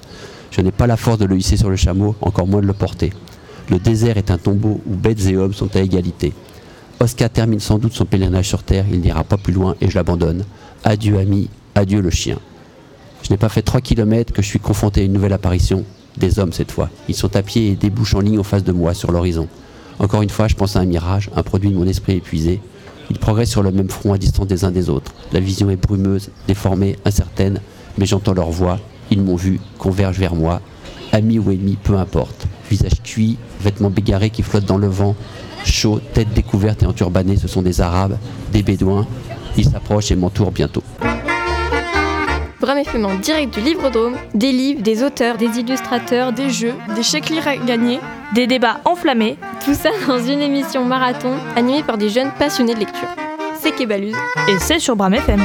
Je 0.52 0.60
n'ai 0.60 0.70
pas 0.70 0.86
la 0.86 0.96
force 0.96 1.18
de 1.18 1.24
le 1.24 1.36
hisser 1.36 1.56
sur 1.56 1.68
le 1.68 1.76
chameau, 1.76 2.14
encore 2.20 2.46
moins 2.46 2.60
de 2.60 2.66
le 2.66 2.72
porter. 2.72 3.12
Le 3.70 3.78
désert 3.78 4.18
est 4.18 4.30
un 4.30 4.38
tombeau 4.38 4.80
où 4.86 4.94
bêtes 4.94 5.26
et 5.26 5.36
hommes 5.36 5.54
sont 5.54 5.74
à 5.74 5.80
égalité. 5.80 6.32
Oscar 7.00 7.30
termine 7.30 7.60
sans 7.60 7.78
doute 7.78 7.94
son 7.94 8.04
pèlerinage 8.04 8.48
sur 8.48 8.62
Terre, 8.62 8.84
il 8.90 9.00
n'ira 9.00 9.24
pas 9.24 9.36
plus 9.36 9.52
loin 9.52 9.74
et 9.80 9.90
je 9.90 9.96
l'abandonne. 9.96 10.44
Adieu 10.84 11.18
ami, 11.18 11.48
adieu 11.74 12.00
le 12.00 12.10
chien. 12.10 12.38
Je 13.22 13.30
n'ai 13.30 13.36
pas 13.36 13.48
fait 13.48 13.62
3 13.62 13.80
km 13.80 14.32
que 14.32 14.42
je 14.42 14.46
suis 14.46 14.60
confronté 14.60 15.00
à 15.00 15.04
une 15.04 15.12
nouvelle 15.12 15.32
apparition, 15.32 15.84
des 16.16 16.38
hommes 16.38 16.52
cette 16.52 16.70
fois. 16.70 16.90
Ils 17.08 17.14
sont 17.14 17.34
à 17.34 17.42
pied 17.42 17.70
et 17.70 17.74
débouchent 17.74 18.14
en 18.14 18.20
ligne 18.20 18.38
en 18.38 18.44
face 18.44 18.64
de 18.64 18.72
moi 18.72 18.94
sur 18.94 19.10
l'horizon. 19.10 19.48
Encore 19.98 20.22
une 20.22 20.30
fois, 20.30 20.48
je 20.48 20.54
pense 20.54 20.76
à 20.76 20.80
un 20.80 20.84
mirage, 20.84 21.30
un 21.34 21.42
produit 21.42 21.70
de 21.70 21.76
mon 21.76 21.86
esprit 21.86 22.14
épuisé. 22.14 22.60
Ils 23.10 23.18
progressent 23.18 23.50
sur 23.50 23.62
le 23.62 23.70
même 23.70 23.90
front 23.90 24.12
à 24.12 24.18
distance 24.18 24.46
des 24.46 24.64
uns 24.64 24.70
des 24.70 24.88
autres. 24.88 25.12
La 25.32 25.40
vision 25.40 25.70
est 25.70 25.76
brumeuse, 25.76 26.30
déformée, 26.46 26.96
incertaine, 27.04 27.60
mais 27.98 28.06
j'entends 28.06 28.34
leur 28.34 28.50
voix. 28.50 28.78
Ils 29.10 29.20
m'ont 29.20 29.36
vu, 29.36 29.60
convergent 29.78 30.18
vers 30.18 30.34
moi. 30.34 30.60
Amis 31.12 31.38
ou 31.38 31.50
ennemis, 31.50 31.76
peu 31.82 31.96
importe. 31.98 32.46
Visage 32.70 33.02
cuit, 33.04 33.36
vêtements 33.60 33.90
bégarés 33.90 34.30
qui 34.30 34.42
flottent 34.42 34.64
dans 34.64 34.78
le 34.78 34.88
vent. 34.88 35.14
Chaud, 35.64 36.00
tête 36.14 36.32
découverte 36.32 36.82
et 36.82 36.86
enturbanée, 36.86 37.36
ce 37.36 37.48
sont 37.48 37.62
des 37.62 37.80
Arabes, 37.80 38.16
des 38.52 38.62
Bédouins. 38.62 39.06
Ils 39.56 39.66
s'approchent 39.66 40.10
et 40.10 40.16
m'entourent 40.16 40.52
bientôt. 40.52 40.82
Bram 42.62 42.78
FM 42.78 43.04
en 43.06 43.14
direct 43.16 43.52
du 43.52 43.60
Livre-Drôme, 43.60 44.16
des 44.34 44.52
livres, 44.52 44.82
des 44.82 45.02
auteurs, 45.02 45.36
des 45.36 45.58
illustrateurs, 45.58 46.32
des 46.32 46.48
jeux, 46.48 46.74
des 46.94 47.02
chèques 47.02 47.32
à 47.44 47.56
gagner, 47.56 47.98
des 48.36 48.46
débats 48.46 48.78
enflammés. 48.84 49.36
Tout 49.64 49.74
ça 49.74 49.90
dans 50.06 50.22
une 50.22 50.40
émission 50.40 50.84
marathon 50.84 51.34
animée 51.56 51.82
par 51.82 51.98
des 51.98 52.08
jeunes 52.08 52.30
passionnés 52.38 52.74
de 52.74 52.78
lecture. 52.78 53.08
C'est 53.58 53.72
Kebaluz. 53.72 54.14
Et 54.48 54.58
c'est 54.60 54.78
sur 54.78 54.94
Bram 54.94 55.12
FM. 55.12 55.40